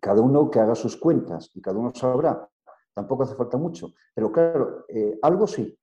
[0.00, 2.48] Cada uno que haga sus cuentas y cada uno sabrá.
[2.94, 3.94] Tampoco hace falta mucho.
[4.14, 5.76] Pero claro, eh, algo sí.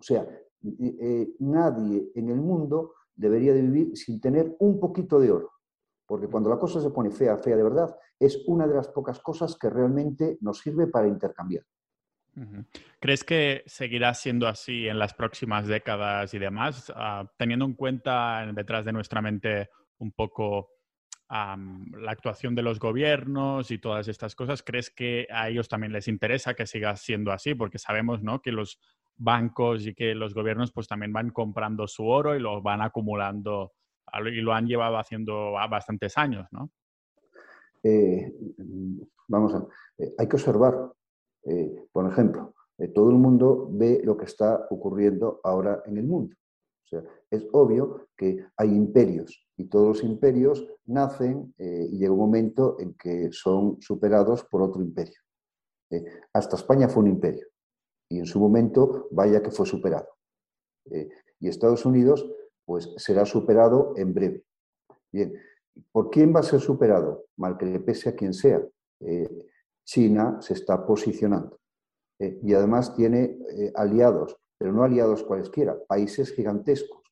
[0.00, 0.26] O sea,
[0.62, 5.52] eh, nadie en el mundo debería de vivir sin tener un poquito de oro.
[6.06, 9.20] Porque cuando la cosa se pone fea, fea de verdad, es una de las pocas
[9.20, 11.64] cosas que realmente nos sirve para intercambiar.
[13.00, 16.92] ¿Crees que seguirá siendo así en las próximas décadas y demás?
[16.94, 20.70] Ah, teniendo en cuenta detrás de nuestra mente un poco
[21.30, 26.08] la actuación de los gobiernos y todas estas cosas, ¿crees que a ellos también les
[26.08, 27.54] interesa que siga siendo así?
[27.54, 28.40] Porque sabemos ¿no?
[28.40, 28.80] que los
[29.16, 33.72] bancos y que los gobiernos pues también van comprando su oro y lo van acumulando
[34.26, 36.70] y lo han llevado haciendo bastantes años, ¿no?
[37.82, 38.32] Eh,
[39.28, 39.66] vamos a
[39.98, 40.92] eh, hay que observar,
[41.44, 42.54] eh, por ejemplo,
[42.94, 46.34] todo el mundo ve lo que está ocurriendo ahora en el mundo.
[46.88, 52.12] O sea, es obvio que hay imperios y todos los imperios nacen eh, y llega
[52.12, 55.20] un momento en que son superados por otro imperio.
[55.90, 57.46] Eh, hasta España fue un imperio
[58.08, 60.08] y en su momento vaya que fue superado.
[60.90, 61.10] Eh,
[61.40, 62.26] y Estados Unidos
[62.64, 64.44] pues será superado en breve.
[65.12, 65.34] Bien,
[65.92, 67.26] ¿por quién va a ser superado?
[67.36, 68.62] Mal que le pese a quien sea.
[69.84, 71.60] China se está posicionando
[72.18, 73.38] y además tiene
[73.74, 77.02] aliados pero no aliados cualesquiera, países gigantescos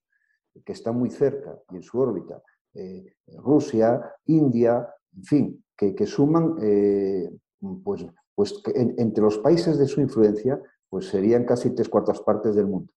[0.64, 2.42] que están muy cerca y en su órbita,
[2.74, 4.86] eh, Rusia, India,
[5.16, 7.30] en fin, que, suman, eh,
[7.82, 12.66] pues, pues entre los países de su influencia, pues serían casi tres cuartas partes del
[12.66, 12.92] mundo.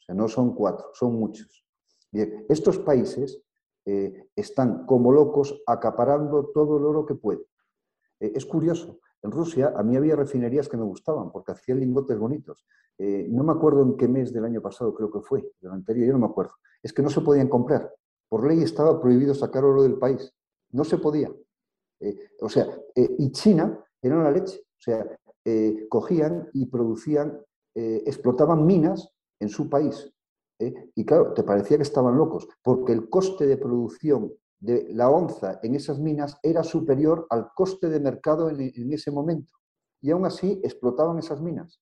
[0.00, 1.64] O sea, no son cuatro, son muchos.
[2.10, 3.42] Bien, estos países
[3.86, 7.44] eh, están como locos acaparando todo el oro que pueden.
[8.18, 12.64] es curioso, en Rusia a mí había refinerías que me gustaban porque hacían lingotes bonitos.
[13.02, 16.08] Eh, no me acuerdo en qué mes del año pasado creo que fue, del anterior,
[16.08, 16.52] yo no me acuerdo.
[16.82, 17.90] Es que no se podían comprar.
[18.28, 20.30] Por ley estaba prohibido sacar oro del país.
[20.72, 21.32] No se podía.
[22.00, 24.60] Eh, o sea, eh, y China era la leche.
[24.60, 25.06] O sea,
[25.88, 27.40] cogían y producían,
[27.74, 30.12] explotaban minas en su país.
[30.94, 35.58] Y claro, te parecía que estaban locos, porque el coste de producción de la onza
[35.62, 39.54] en esas minas era superior al coste de mercado en, ese momento.
[40.02, 41.80] Y aún así explotaban esas minas.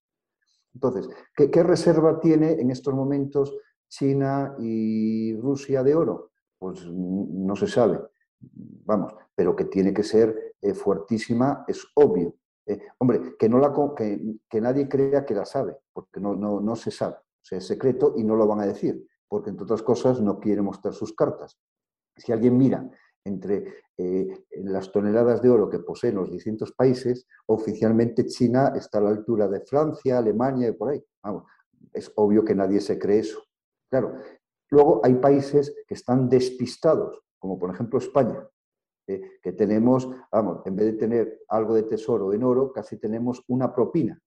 [0.79, 3.57] Entonces, ¿qué, reserva tiene en estos momentos
[3.89, 6.31] China y Rusia de oro?
[6.57, 8.01] Pues no se sabe,
[8.41, 12.37] vamos, pero que tiene que ser eh, fuertísima es obvio.
[12.65, 16.77] Eh, hombre, que, no la, que, nadie crea que la sabe, porque no, no, no
[16.77, 17.17] se sabe.
[17.17, 20.39] O sea, es secreto y no lo van a decir, porque entre otras cosas no
[20.39, 21.59] quiere mostrar sus cartas.
[22.17, 22.89] Si alguien mira
[23.29, 29.03] entre eh, las toneladas de oro que poseen los distintos países, oficialmente China está a
[29.03, 31.05] la altura de Francia, Alemania y por ahí.
[31.93, 33.43] es obvio que nadie se cree eso.
[33.91, 34.19] Claro,
[34.71, 38.47] luego hay países que están despistados, como por ejemplo España,
[39.07, 43.43] eh, que tenemos, vamos, en vez de tener algo de tesoro en oro, casi tenemos
[43.49, 44.21] una propina.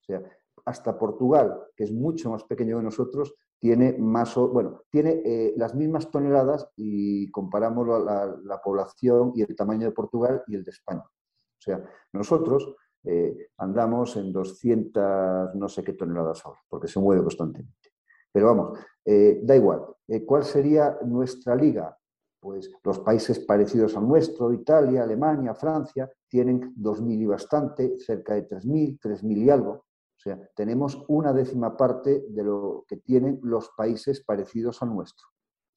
[0.00, 0.22] O sea,
[0.64, 5.74] hasta Portugal, que es mucho más pequeño que nosotros, tiene más, bueno, tiene eh, las
[5.74, 11.02] mismas toneladas y comparamos la, población y el tamaño de Portugal y el de España.
[11.02, 11.82] O sea,
[12.12, 12.74] nosotros
[13.04, 17.90] eh, andamos en 200 no sé qué toneladas ahora, porque se mueve constantemente.
[18.30, 19.86] Pero vamos, eh, da igual.
[20.26, 21.96] ¿Cuál sería nuestra liga?
[22.40, 28.46] Pues los países parecidos al nuestro, Italia, Alemania, Francia, tienen 2.000 y bastante, cerca de
[28.46, 29.86] 3.000, 3.000 y algo.
[30.24, 35.26] O sea, tenemos una décima parte de lo que tienen los países parecidos al nuestro.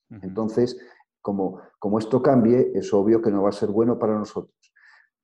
[0.10, 0.80] Entonces,
[1.22, 4.56] como, como, esto cambie, es obvio que no va a ser bueno para nosotros.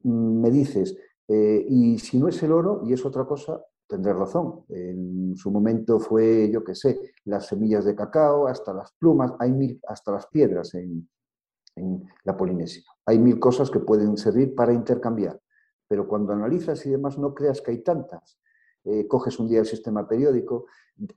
[0.01, 0.97] Mm, me dices,
[1.30, 4.65] eh, y si no es el oro y es otra cosa, tendré razón.
[4.67, 9.53] En su momento fue, yo qué sé, las semillas de cacao, hasta las plumas, hay
[9.53, 11.07] mil, hasta las piedras en,
[11.78, 12.84] en la Polinesia.
[13.05, 15.39] Hay mil cosas que pueden servir para intercambiar.
[15.88, 18.38] Pero cuando analizas y demás, no creas que hay tantas.
[18.86, 20.65] Eh, coges un día el sistema periódico,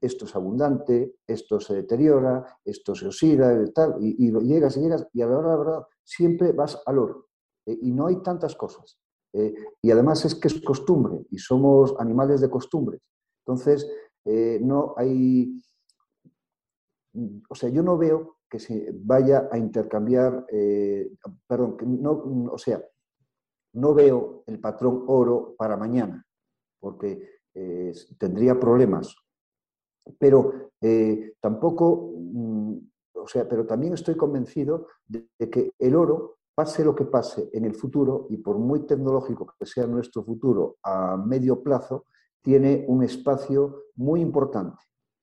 [0.01, 5.07] esto es abundante, esto se deteriora, esto se oxida, y tal, y, llegas y llegas,
[5.13, 7.29] y a la hora la verdad siempre vas al oro.
[7.67, 9.01] Eh, y no hay tantas cosas.
[9.33, 9.53] Eh,
[9.83, 13.03] y además es que es costumbre, y somos animales de costumbres.
[13.45, 13.89] Entonces,
[14.61, 15.63] no hay.
[17.49, 20.45] O sea, yo no veo que se vaya a intercambiar,
[21.47, 22.85] perdón, que no, o sea,
[23.75, 26.27] no veo el patrón oro para mañana,
[26.81, 29.17] porque eh, tendría problemas.
[30.19, 32.77] Pero eh, tampoco, mm,
[33.15, 37.65] o sea, pero también estoy convencido de, que el oro, pase lo que pase en
[37.65, 42.05] el futuro, y por muy tecnológico que sea nuestro futuro a medio plazo,
[42.43, 44.83] tiene un espacio muy importante.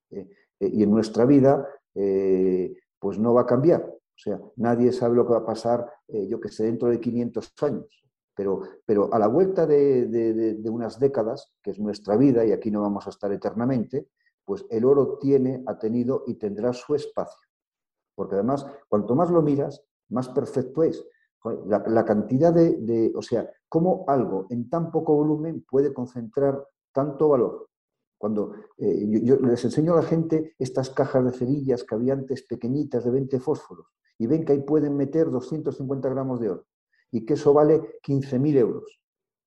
[0.09, 0.27] Eh,
[0.59, 3.83] y en nuestra vida, pues no va a cambiar.
[3.83, 7.53] O sea, nadie sabe lo que va a pasar, yo que sé, dentro de 500
[7.61, 8.02] años.
[8.35, 12.81] Pero, pero a la vuelta de, unas décadas, que es nuestra vida y aquí no
[12.81, 14.09] vamos a estar eternamente,
[14.43, 17.47] pues el oro tiene, ha tenido y tendrá su espacio.
[18.15, 21.05] Porque además, cuanto más lo miras, más perfecto es.
[21.65, 27.67] La, cantidad de, o sea, cómo algo en tan poco volumen puede concentrar tanto valor.
[28.17, 32.43] Cuando eh, yo, les enseño a la gente estas cajas de cerillas que había antes
[32.43, 36.65] pequeñitas de 20 fósforos y ven que ahí pueden meter 250 gramos de oro
[37.13, 38.99] y que eso vale 15.000 euros.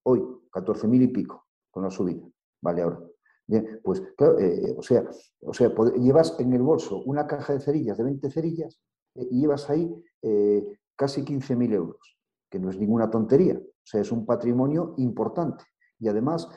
[0.04, 0.20] Hoy,
[0.52, 2.22] 14.000 y pico con la subida.
[2.62, 3.00] Vale ahora.
[3.48, 5.04] Bien, pues claro, eh, o sea,
[5.40, 8.80] o sea llevas en el bolso una caja de cerillas de 20 cerillas
[9.14, 9.92] eh, y llevas ahí
[10.22, 13.56] eh, casi 15.000 euros, que no es ninguna tontería.
[13.58, 15.64] O sea, es un patrimonio importante.
[15.98, 16.48] Y además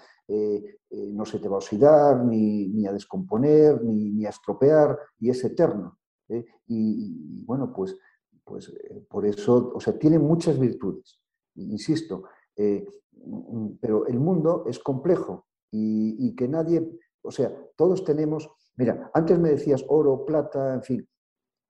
[0.91, 5.43] no se te va a oxidar, ni, a descomponer, ni, ni, a estropear, y es
[5.43, 5.97] eterno.
[6.67, 7.97] y, bueno, pues,
[8.49, 8.73] pues
[9.07, 11.21] por eso, o sea, tiene muchas virtudes,
[11.55, 12.23] insisto,
[12.57, 16.89] mm, pero el mundo es complejo y, que nadie,
[17.21, 21.07] o sea, todos tenemos, mira, antes me decías oro, plata, en fin,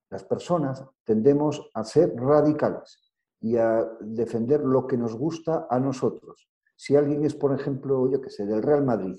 [0.09, 3.11] las personas tendemos a ser radicales
[3.41, 6.49] y a defender lo que nos gusta a nosotros.
[6.75, 9.17] Si alguien es, por ejemplo, yo qué sé, del Real Madrid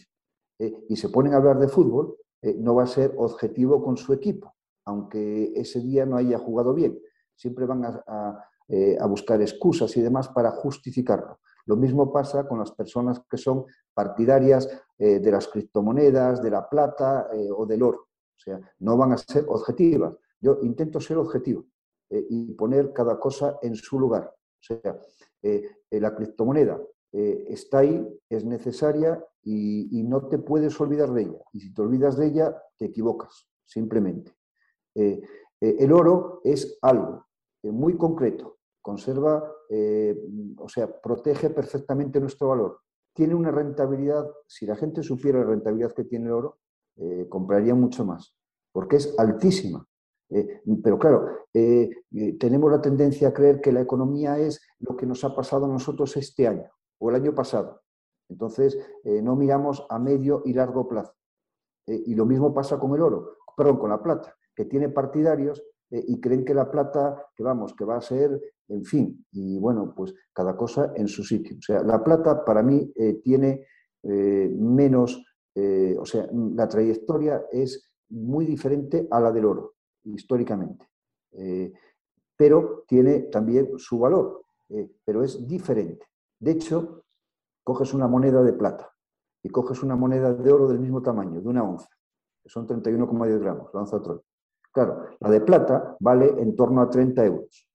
[0.59, 3.97] eh, y se ponen a hablar de fútbol, eh, no va a ser objetivo con
[3.97, 4.55] su equipo,
[4.87, 6.99] aunque ese día no haya jugado bien.
[7.41, 11.41] Siempre van a, eh, buscar excusas y demás para justificarlo.
[11.67, 13.65] Lo mismo pasa con las personas que son
[13.95, 14.69] partidarias
[14.99, 18.09] de las criptomonedas, de la plata o del oro.
[18.37, 20.15] O sea, no van a ser objetivas.
[20.41, 21.67] Yo intento ser objetivo
[22.11, 24.25] eh, y poner cada cosa en su lugar.
[24.25, 24.99] O sea,
[25.43, 26.81] eh, eh, la criptomoneda
[27.13, 31.39] está ahí, es necesaria y, no te puedes olvidar de ella.
[31.53, 34.33] Y si te olvidas de ella, te equivocas, simplemente.
[34.95, 37.27] el oro es algo
[37.63, 39.53] muy concreto, conserva,
[40.57, 42.81] o sea, protege perfectamente nuestro valor.
[43.15, 46.59] Tiene una rentabilidad, si la gente supiera la rentabilidad que tiene el oro,
[47.29, 48.35] compraría mucho más,
[48.73, 49.87] porque es altísima.
[50.31, 54.97] Eh, pero claro, eh, eh, tenemos la tendencia a creer que la economía es lo
[54.97, 57.83] que nos ha pasado a nosotros este año o el año pasado.
[58.29, 61.15] Entonces, no miramos a medio y largo plazo.
[61.85, 65.61] y lo mismo pasa con el oro, perdón, con la plata, que tiene partidarios
[65.91, 69.93] y creen que la plata, que vamos, que va a ser, en fin, y bueno,
[69.97, 71.57] pues cada cosa en su sitio.
[71.59, 72.93] O sea, la plata para mí
[73.25, 73.67] tiene
[74.03, 75.21] menos,
[75.55, 79.75] o sea, la trayectoria es muy diferente a la del oro
[80.05, 80.87] históricamente.
[81.33, 81.73] Eh,
[82.37, 86.07] pero tiene también su valor, eh, pero es diferente.
[86.39, 87.05] De hecho,
[87.63, 88.91] coges una moneda de plata
[89.43, 91.89] y coges una moneda de oro del mismo tamaño, de una onza,
[92.43, 94.21] que son 31,10 gramos, la onza Troy.
[94.73, 97.69] Claro, la de plata vale en torno a 30 euros.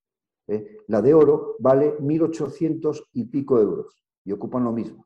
[0.47, 0.77] ¿eh?
[0.87, 5.05] La de oro vale 1.800 y pico euros y ocupan lo mismo.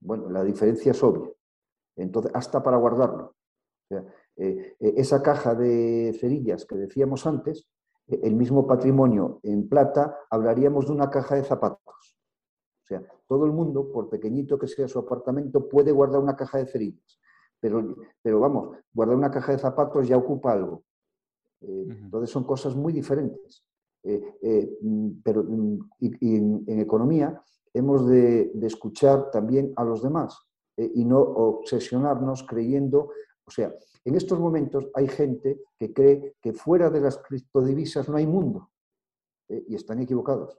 [0.00, 1.30] Bueno, la diferencia es obvia.
[1.96, 3.34] Entonces, hasta para guardarlo.
[3.90, 4.04] Eh,
[4.36, 7.68] eh, esa caja de cerillas que decíamos antes,
[8.06, 12.18] el mismo patrimonio en plata, hablaríamos de una caja de zapatos.
[12.82, 16.58] O sea, todo el mundo, por pequeñito que sea su apartamento, puede guardar una caja
[16.58, 17.18] de cerillas.
[17.60, 20.84] Pero, pero vamos, guardar una caja de zapatos ya ocupa algo.
[21.66, 23.64] Entonces son cosas muy diferentes.
[24.02, 27.42] Mm, pero mm, y, en, economía
[27.72, 30.38] hemos de, de, escuchar también a los demás
[30.76, 33.10] y no obsesionarnos creyendo,
[33.46, 33.72] o sea,
[34.04, 38.70] en estos momentos hay gente que cree que fuera de las criptodivisas no hay mundo
[39.48, 40.58] eh, y están equivocados.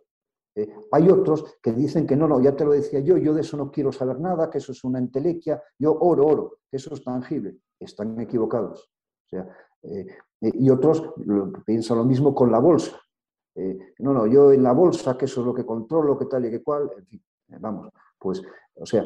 [0.56, 3.41] Eh, hay otros que dicen que no, no, ya te lo decía yo, yo de
[3.41, 6.93] eso no quiero saber nada, que eso es una entelequia, yo oro, oro, que eso
[6.95, 7.58] es tangible.
[7.80, 8.89] Están equivocados.
[9.92, 10.08] Eh,
[10.42, 11.14] y otros
[11.66, 13.00] piensan lo mismo con la bolsa.
[14.00, 16.52] no, no, yo en la bolsa, que eso es lo que controlo, que tal y
[16.52, 17.24] que cual, en fin,
[17.60, 18.44] vamos, pues,
[18.76, 19.04] o sea,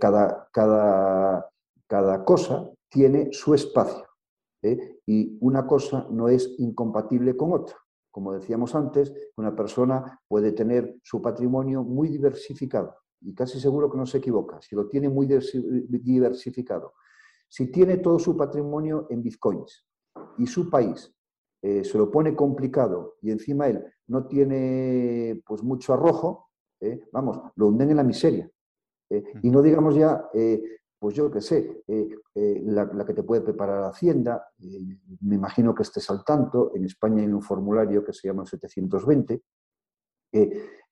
[0.00, 1.46] cada, cada,
[1.86, 4.06] cada cosa tiene su espacio
[4.62, 5.00] ¿eh?
[5.06, 7.76] y una cosa no es incompatible con otra.
[8.10, 13.96] Como decíamos antes, una persona puede tener su patrimonio muy diversificado y casi seguro que
[13.96, 16.94] no se equivoca, si lo tiene muy diversificado.
[17.48, 19.86] Si tiene todo su patrimonio en bitcoins
[20.38, 21.14] y su país
[21.62, 26.50] eh, se lo pone complicado y encima él no tiene pues mucho arrojo,
[26.80, 27.08] ¿eh?
[27.12, 28.50] vamos, lo hunden en la miseria.
[29.42, 30.26] Y no digamos ya
[31.02, 34.78] pues yo qué sé, eh, eh, la, que te puede preparar Hacienda, eh,
[35.22, 39.42] me imagino que estés al tanto, en España hay un formulario que se llama 720,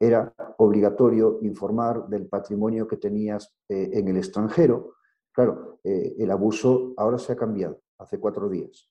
[0.01, 4.97] era obligatorio informar del patrimonio que tenías en el extranjero.
[5.33, 8.91] Claro, el abuso ahora se ha cambiado, hace cuatro días.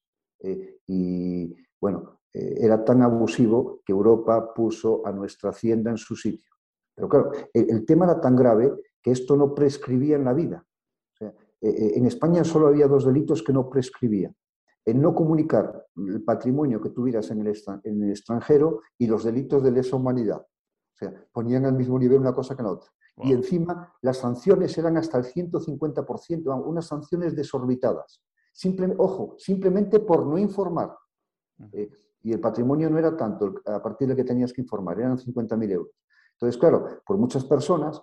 [0.88, 6.52] Y bueno, era tan abusivo que Europa puso a nuestra Hacienda en su sitio.
[6.96, 10.66] Pero claro, el tema era tan grave que esto no prescribía en la vida.
[11.62, 14.36] Eh, eh, en España solo había dos delitos que no prescribían.
[14.86, 19.96] El no comunicar el patrimonio que tuvieras en el, extranjero y los delitos de lesa
[19.96, 20.40] humanidad.
[20.40, 22.90] O sea, ponían al mismo nivel una cosa que la otra.
[23.22, 28.24] Y encima las sanciones eran hasta el 150%, unas sanciones desorbitadas.
[28.98, 30.96] Ojo, simplemente por no informar.
[31.72, 31.90] Eh,
[32.24, 35.72] y el patrimonio no era tanto a partir de que tenías que informar, eran 50.000
[35.72, 35.92] euros.
[36.34, 38.02] Entonces, claro, por muchas personas,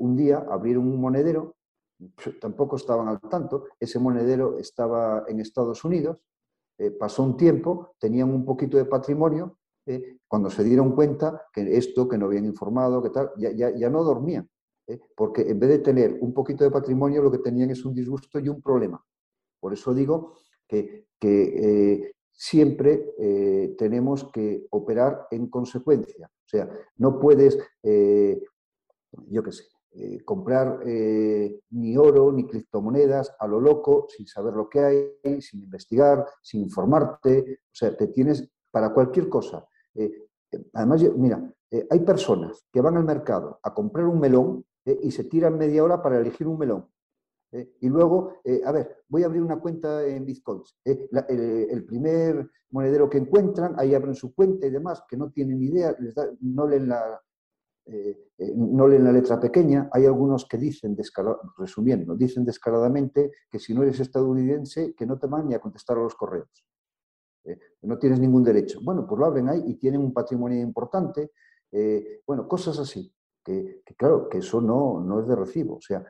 [0.00, 1.56] un día abrieron un monedero
[2.40, 3.64] tampoco estaban al tanto.
[3.78, 6.18] Ese monedero estaba en Estados Unidos,
[6.78, 11.76] eh, pasó un tiempo, tenían un poquito de patrimonio, eh, cuando se dieron cuenta que
[11.76, 14.48] esto, que no habían informado, que tal, ya, ya, no dormían,
[14.86, 17.94] eh, porque en vez de tener un poquito de patrimonio, lo que tenían es un
[17.94, 19.02] disgusto y un problema.
[19.60, 20.34] Por eso digo
[20.66, 26.28] que, que siempre eh, tenemos que operar en consecuencia.
[26.28, 28.40] O sea, no puedes, eh,
[29.26, 34.68] yo qué sé, eh, comprar ni oro ni criptomonedas a lo loco, sin saber lo
[34.68, 37.58] que hay, sin investigar, sin informarte.
[37.64, 39.66] O sea, te tienes para cualquier cosa.
[40.74, 41.52] además, mira,
[41.90, 46.00] hay personas que van al mercado a comprar un melón y se tiran media hora
[46.00, 46.88] para elegir un melón.
[47.52, 47.76] ¿Eh?
[47.80, 50.76] y luego, eh, a ver, voy a abrir una cuenta en bitcoins.
[50.84, 51.08] ¿eh?
[51.28, 55.96] el, primer monedero que encuentran, ahí abren su cuenta y demás, que no tienen idea,
[56.40, 57.20] no, leen la,
[58.54, 59.88] no leen la letra pequeña.
[59.92, 60.96] Hay algunos que dicen,
[61.56, 65.96] resumiendo, dicen descaradamente que si no eres estadounidense, que no te van ni a contestar
[65.96, 66.66] a los correos.
[67.82, 68.80] no tienes ningún derecho.
[68.82, 71.30] Bueno, pues lo abren ahí y tienen un patrimonio importante.
[72.26, 73.12] bueno, cosas así.
[73.42, 75.76] Que, claro, que eso no, no es de recibo.
[75.76, 76.04] O sea,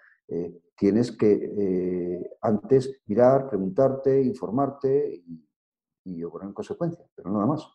[0.79, 5.45] tienes que eh, antes mirar, preguntarte, informarte y,
[6.05, 7.67] y obrar en consecuencia, pero nada más.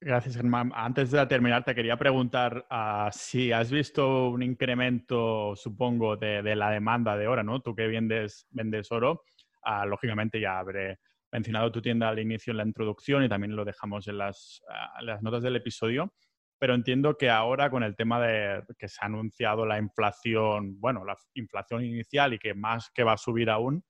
[0.00, 0.72] gracias, Germán.
[0.74, 6.70] Antes de terminar, te quería preguntar ah, si has visto un incremento, supongo, de, la
[6.70, 7.60] demanda de oro, ¿no?
[7.60, 8.46] Tú que vendes,
[8.90, 9.24] oro,
[9.62, 11.00] ah, lógicamente ya habré
[11.32, 15.02] mencionado tu tienda al inicio en la introducción y también lo dejamos en las, ah,
[15.02, 16.12] las notas del episodio
[16.60, 21.06] pero entiendo que ahora con el tema de que se ha anunciado la inflación, bueno,
[21.06, 23.82] la inflación inicial y que más que va a subir aún,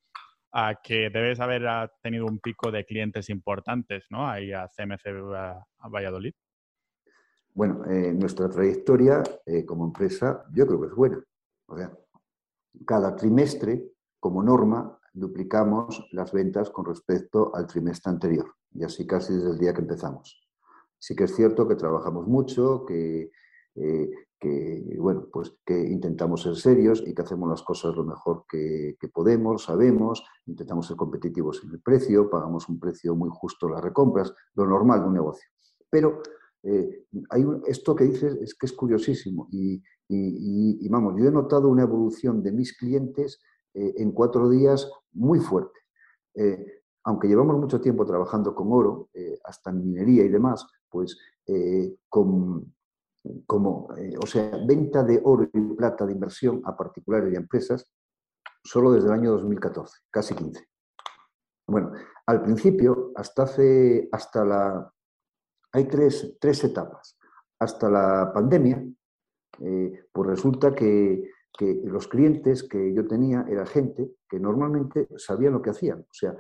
[0.53, 4.29] a que debes haber ah, tenido un pico de clientes importantes, ¿no?
[4.29, 5.05] Ahí a CMC
[5.35, 6.33] a, Valladolid.
[7.55, 11.25] Bueno, eh, nuestra trayectoria eh, como empresa yo creo que es buena.
[11.66, 11.91] O sea,
[12.87, 13.83] cada trimestre,
[14.21, 19.59] como norma, duplicamos las ventas con respecto al trimestre anterior, y así casi desde el
[19.59, 20.50] día que empezamos.
[21.01, 23.31] Sí que es cierto que trabajamos mucho, que,
[23.75, 24.11] eh,
[24.99, 29.65] bueno, pues que intentamos ser serios y que hacemos las cosas lo mejor que, podemos,
[29.65, 34.67] sabemos, intentamos ser competitivos en el precio, pagamos un precio muy justo las recompras, lo
[34.67, 35.49] normal de un negocio.
[35.89, 36.21] Pero
[36.63, 39.83] eh, hay esto que dices es que es curiosísimo y,
[40.91, 43.41] vamos, yo he notado una evolución de mis clientes
[43.73, 45.81] eh, en cuatro días muy fuerte.
[47.05, 49.09] aunque llevamos mucho tiempo trabajando con oro,
[49.45, 52.64] hasta minería y demás, pues eh, como,
[53.97, 57.91] eh, o sea, venta de oro y plata de inversión a particulares y a empresas
[58.62, 60.66] solo desde el año 2014, casi 15.
[61.66, 61.93] Bueno,
[62.26, 64.93] al principio, hasta hace, hasta la,
[65.72, 67.16] hay tres, tres etapas.
[67.59, 68.84] Hasta la pandemia,
[69.61, 75.53] eh, pues resulta que, que, los clientes que yo tenía era gente que normalmente sabían
[75.53, 76.36] lo que hacían, o sea,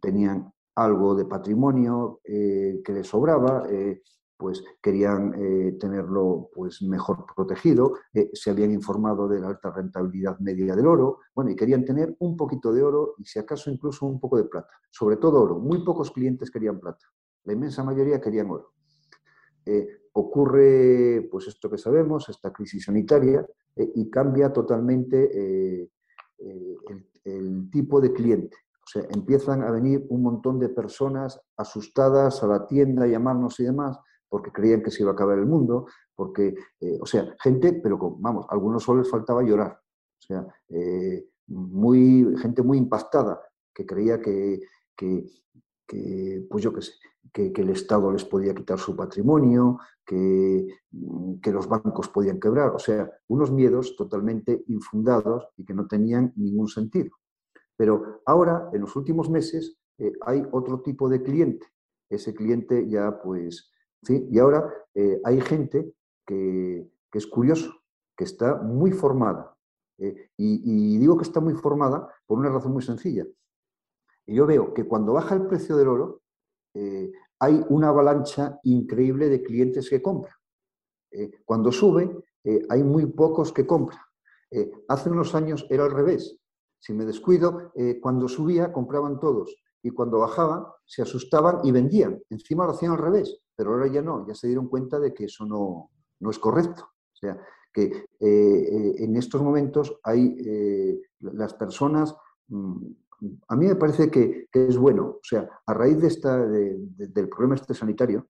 [0.00, 0.52] tenían
[0.84, 4.02] algo de patrimonio eh, que les sobraba, eh,
[4.36, 7.92] pues querían eh, tenerlo pues, mejor protegido,
[8.32, 12.38] se habían informado de la alta rentabilidad media del oro, bueno, y querían tener un
[12.38, 15.58] poquito de oro y si acaso incluso un poco de plata, sobre todo oro.
[15.58, 17.06] Muy pocos clientes querían plata,
[17.44, 18.72] la inmensa mayoría querían oro.
[20.12, 25.90] ocurre pues esto que sabemos, esta crisis sanitaria, y cambia totalmente
[27.24, 28.56] el tipo de cliente.
[28.90, 33.60] O sea, empiezan a venir un montón de personas asustadas a la tienda, a llamarnos
[33.60, 33.96] y demás,
[34.28, 38.16] porque creían que se iba a acabar el mundo, porque, eh, o sea, gente, pero
[38.18, 39.80] vamos, a algunos solo les faltaba llorar.
[39.80, 43.40] O sea, eh, muy, gente muy impactada,
[43.72, 44.60] que creía que,
[46.50, 46.92] pues yo qué sé,
[47.32, 50.66] que, el Estado les podía quitar su patrimonio, que,
[51.40, 52.70] que, los bancos podían quebrar.
[52.70, 57.19] O sea, unos miedos totalmente infundados y que no tenían ningún sentido.
[57.80, 61.66] Pero ahora, en los últimos meses, eh, hay otro tipo de cliente.
[62.10, 64.28] Ese cliente ya, pues, ¿sí?
[64.30, 65.94] Y ahora eh, hay gente
[66.26, 67.72] que, es curioso,
[68.14, 69.56] que está muy formada.
[69.96, 73.26] Eh, y, digo que está muy formada por una razón muy sencilla.
[74.26, 76.20] yo veo que cuando baja el precio del oro,
[77.38, 80.36] hay una avalancha increíble de clientes que compran.
[81.46, 82.14] cuando sube,
[82.68, 84.02] hay muy pocos que compran.
[84.86, 86.40] hace unos años era al revés.
[86.80, 92.20] Si me descuido, eh, cuando subía compraban todos y cuando bajaba se asustaban y vendían.
[92.30, 95.26] Encima lo hacían al revés, pero ahora ya no, ya se dieron cuenta de que
[95.26, 95.90] eso no,
[96.20, 96.82] no es correcto.
[96.84, 97.38] O sea,
[97.72, 102.16] que eh, eh, en estos momentos hay las personas,
[102.48, 102.86] mm,
[103.48, 107.54] a mí me parece que, es bueno, o sea, a raíz de esta, del problema
[107.54, 108.26] este sanitario,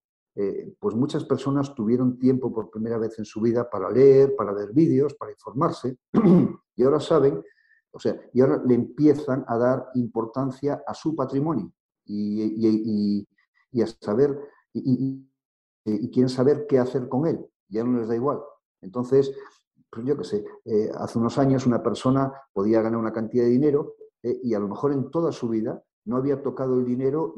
[0.78, 4.72] pues muchas personas tuvieron tiempo por primera vez en su vida para leer, para ver
[4.72, 5.96] vídeos, para informarse,
[6.76, 7.40] y ahora saben
[7.92, 11.72] o sea, y ahora le empiezan a dar importancia a su patrimonio
[12.04, 13.26] y,
[13.82, 14.38] a saber,
[14.72, 15.26] y,
[16.12, 17.44] quieren saber qué hacer con él.
[17.68, 18.40] Ya no les da igual.
[18.80, 19.32] Entonces,
[19.90, 23.50] pues yo qué sé, eh, hace unos años una persona podía ganar una cantidad de
[23.50, 27.34] dinero eh, y a lo mejor en toda su vida no había tocado el dinero,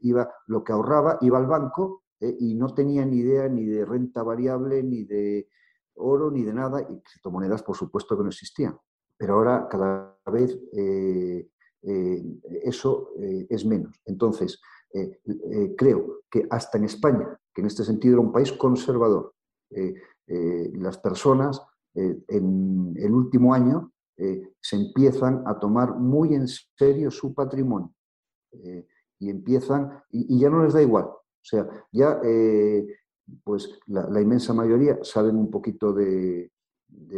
[0.00, 4.22] iba, lo que ahorraba iba al banco y no tenía ni idea ni de renta
[4.22, 5.48] variable, ni de
[5.94, 8.76] oro, ni de nada, y criptomonedas por supuesto que no existían.
[9.18, 10.58] Pero ahora cada vez
[12.64, 13.10] eso
[13.48, 14.00] es menos.
[14.04, 14.60] Entonces,
[15.76, 19.32] creo que hasta en España, que en este sentido era un país conservador,
[20.28, 21.62] las personas
[21.94, 27.92] en el último año eh, se empiezan a tomar muy en serio su patrimonio
[28.52, 28.86] eh,
[29.18, 31.04] y empiezan, y, ya no les da igual.
[31.04, 32.86] O sea, ya eh,
[33.44, 36.50] pues la, inmensa mayoría saben un poquito de,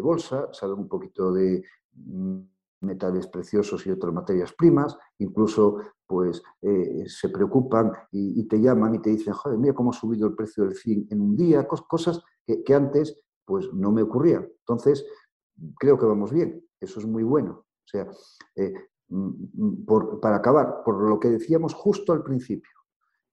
[0.03, 1.63] bolsa, saben un poquito de
[2.81, 6.43] metales preciosos y otras materias primas, incluso pues
[7.07, 10.65] se preocupan y, te llaman y te dicen, joder, mira cómo ha subido el precio
[10.65, 14.47] del zinc en un día, cosas que, antes pues no me ocurrían.
[14.61, 15.07] Entonces,
[15.79, 17.65] creo que vamos bien, eso es muy bueno.
[17.89, 18.07] O sea,
[18.57, 18.75] eh,
[19.09, 19.85] mm,
[20.21, 22.71] para acabar, por lo que decíamos justo al principio,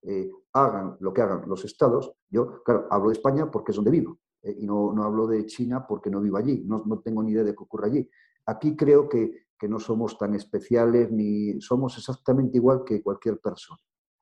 [0.04, 3.92] eh, hagan lo que hagan los estados, yo, claro, hablo de España porque es donde
[3.92, 7.44] vivo, eh, y no, hablo de China porque no vivo allí, no, tengo ni idea
[7.44, 8.10] de qué ocurre allí.
[8.46, 13.80] Aquí creo que, no somos tan especiales ni somos exactamente igual que cualquier persona.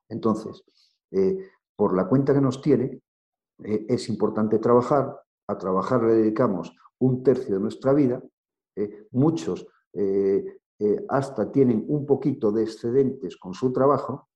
[0.08, 0.64] Entonces,
[1.76, 3.02] por la cuenta que nos tiene,
[3.58, 8.22] es importante trabajar, a trabajar le dedicamos un tercio de nuestra vida,
[8.76, 14.28] eh, muchos eh, eh, hasta tienen un poquito de excedentes con su trabajo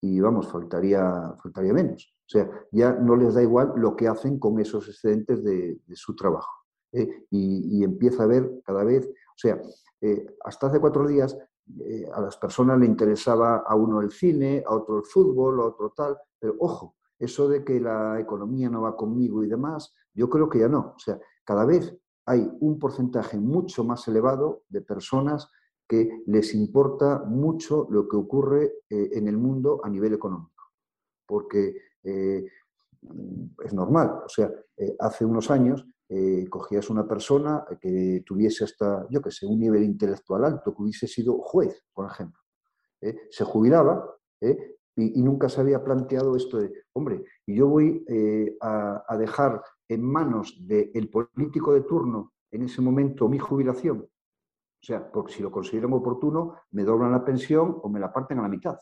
[0.00, 2.12] y vamos, faltaría, faltaría menos.
[2.26, 6.16] O sea, ya no les da igual lo que hacen con esos excedentes de, su
[6.16, 6.65] trabajo.
[6.92, 9.60] Y, empieza a ver cada vez, o sea,
[10.44, 11.36] hasta hace cuatro días
[12.14, 15.90] a las personas le interesaba a uno el cine, a otro el fútbol, a otro
[15.90, 20.48] tal, pero ojo, eso de que la economía no va conmigo y demás, yo creo
[20.48, 20.94] que ya no.
[20.96, 21.96] O sea, cada vez
[22.26, 25.50] hay un porcentaje mucho más elevado de personas
[25.88, 30.64] que les importa mucho lo que ocurre eh, en el mundo a nivel económico.
[31.24, 32.44] Porque eh,
[33.64, 35.86] es normal, o sea, eh, hace unos años
[36.48, 41.06] cogías una persona que tuviese hasta, yo que sé, un nivel intelectual alto, que hubiese
[41.06, 42.40] sido juez, por ejemplo.
[43.30, 44.16] se jubilaba
[44.96, 48.04] y, nunca se había planteado esto de, hombre, y yo voy
[48.60, 54.08] a dejar en manos del político de turno en ese momento mi jubilación.
[54.82, 58.38] O sea, porque si lo consideran oportuno, me doblan la pensión o me la parten
[58.38, 58.78] a la mitad.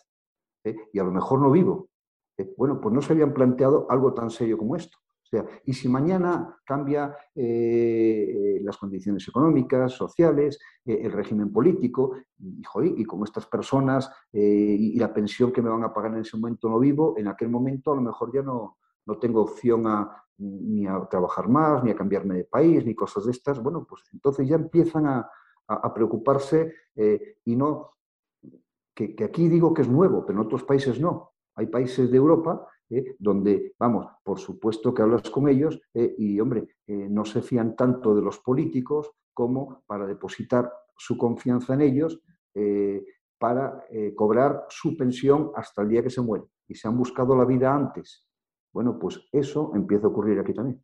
[0.65, 0.77] ¿eh?
[0.93, 1.89] Y a lo mejor no vivo.
[2.37, 2.53] ¿eh?
[2.57, 4.99] Bueno, pues no se habían planteado algo tan serio como esto.
[5.65, 12.63] Y si mañana cambia eh, las condiciones económicas, sociales, el régimen político, y,
[12.97, 16.69] y como estas personas y, la pensión que me van a pagar en ese momento
[16.69, 20.87] no vivo, en aquel momento a lo mejor ya no, no tengo opción a, ni
[20.87, 24.49] a trabajar más, ni a cambiarme de país, ni cosas de estas, bueno, pues entonces
[24.49, 25.31] ya empiezan a,
[25.95, 27.93] preocuparse eh, y no,
[28.95, 31.33] que, aquí digo que es nuevo, pero en otros países no.
[31.55, 36.39] Hay países de Europa eh, donde, vamos, por supuesto que hablas con ellos eh, y,
[36.41, 42.21] hombre, no se fían tanto de los políticos como para depositar su confianza en ellos
[43.39, 43.85] para
[44.15, 46.45] cobrar su pensión hasta el día que se muere.
[46.69, 48.29] Y se han buscado la vida antes
[48.75, 50.83] bueno, pues eso empieza a ocurrir aquí también.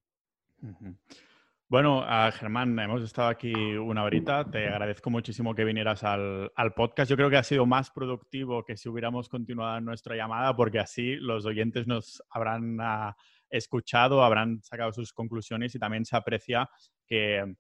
[1.71, 4.45] Bueno, Germán, hemos estado aquí una horita.
[4.45, 7.09] Te agradezco muchísimo que vinieras al, podcast.
[7.09, 11.15] Yo creo que ha sido más productivo que si hubiéramos continuado nuestra llamada, porque así
[11.15, 13.17] los oyentes nos habrán ah,
[13.49, 16.69] escuchado, habrán sacado sus conclusiones y también se aprecia
[17.07, 17.55] que,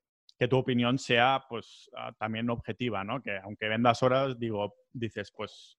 [0.48, 3.22] tu opinión sea pues ah, también objetiva, ¿no?
[3.22, 5.78] Que aunque vendas horas, digo, dices, pues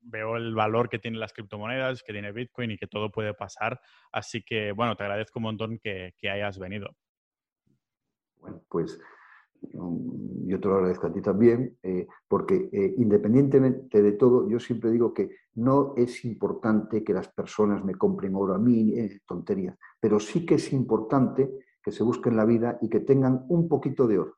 [0.00, 3.78] veo el valor que tienen las criptomonedas, que tiene Bitcoin y que todo puede pasar.
[4.12, 6.96] Así que, bueno, te agradezco un montón que, hayas venido.
[8.40, 8.98] Bueno, pues
[9.72, 14.60] mm, yo te lo agradezco a ti también, eh, porque eh, independientemente de todo, yo
[14.60, 19.20] siempre digo que no es importante que las personas me compren oro a mí, eh,
[19.26, 21.50] tonterías, pero sí que es importante
[21.82, 24.36] que se busquen la vida y que tengan un poquito de oro.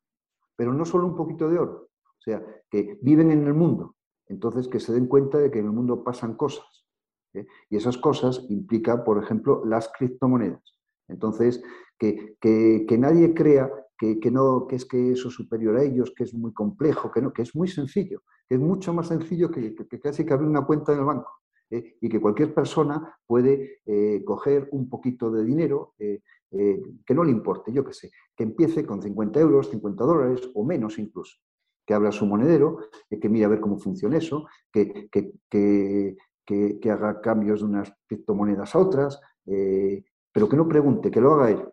[0.57, 3.97] Pero no solo un poquito de oro, o sea, que viven en el mundo,
[4.27, 6.67] entonces que se den cuenta de que en el mundo pasan cosas.
[7.35, 7.47] ¿eh?
[7.71, 10.79] Y esas cosas implican, por ejemplo, las criptomonedas.
[11.09, 11.63] Entonces,
[11.99, 16.35] que, nadie crea que, no, que es que eso es superior a ellos, que es
[16.35, 20.25] muy complejo, que no, que es muy sencillo, que es mucho más sencillo que, casi
[20.25, 21.33] que abrir una cuenta en el banco.
[21.71, 21.97] ¿eh?
[22.01, 27.71] Y que cualquier persona puede eh, coger un poquito de dinero que no le importe,
[27.71, 31.37] yo qué sé, que empiece con 50 euros, 50 dólares o menos incluso
[31.89, 37.61] que abra su monedero, que mire a ver cómo funciona eso, que, que, haga cambios
[37.61, 41.65] de unas criptomonedas a otras, eh, pero que no pregunte, que lo haga él.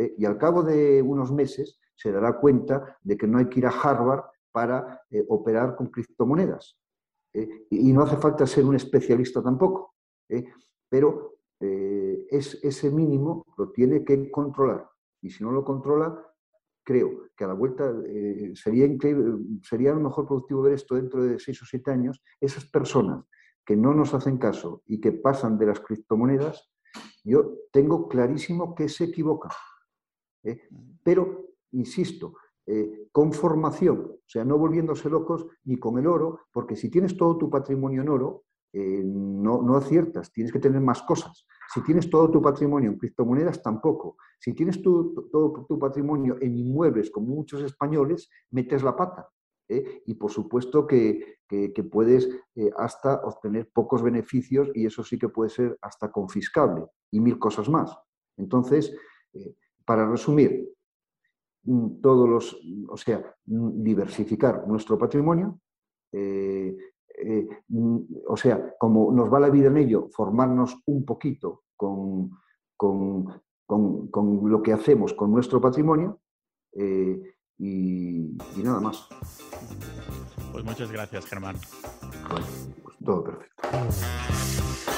[0.00, 3.60] Eh, y al cabo de unos meses se dará cuenta de que no hay que
[3.60, 6.78] ir a Harvard para eh, operar con criptomonedas.
[7.32, 9.94] y no hace falta ser un especialista tampoco,
[10.88, 14.88] pero es, ese mínimo lo tiene que controlar.
[15.22, 16.08] Y si no lo controla,
[16.82, 17.94] creo que a la vuelta
[18.54, 18.88] sería,
[19.62, 23.24] sería a lo mejor productivo ver esto dentro de seis o siete años, esas personas
[23.64, 26.68] que no nos hacen caso y que pasan de las criptomonedas,
[27.22, 29.52] yo tengo clarísimo que se equivocan.
[30.44, 30.60] ¿Eh?
[31.02, 32.34] Pero, insisto,
[32.66, 37.16] eh, con formación, o sea, no volviéndose locos ni con el oro, porque si tienes
[37.16, 41.46] todo tu patrimonio en oro, eh, no, no, aciertas, tienes que tener más cosas.
[41.74, 44.16] Si tienes todo tu patrimonio en criptomonedas, tampoco.
[44.38, 49.28] Si tienes todo tu patrimonio en inmuebles, como muchos españoles, metes la pata.
[49.70, 50.02] ¿eh?
[50.04, 51.38] y por supuesto que,
[51.90, 57.20] puedes eh, hasta obtener pocos beneficios y eso sí que puede ser hasta confiscable y
[57.20, 57.96] mil cosas más.
[58.36, 58.94] Entonces,
[59.90, 60.72] para resumir,
[61.64, 62.56] mm, todos los,
[62.88, 65.58] o sea, mm, diversificar nuestro patrimonio,
[66.12, 67.98] mm,
[68.28, 72.30] o sea, como nos va la vida en ello, formarnos un poquito con,
[74.48, 76.20] lo que hacemos con nuestro patrimonio
[77.58, 79.08] y nada más.
[80.52, 81.56] Pues muchas gracias, Germán.
[82.30, 84.89] Pues todo perfecto.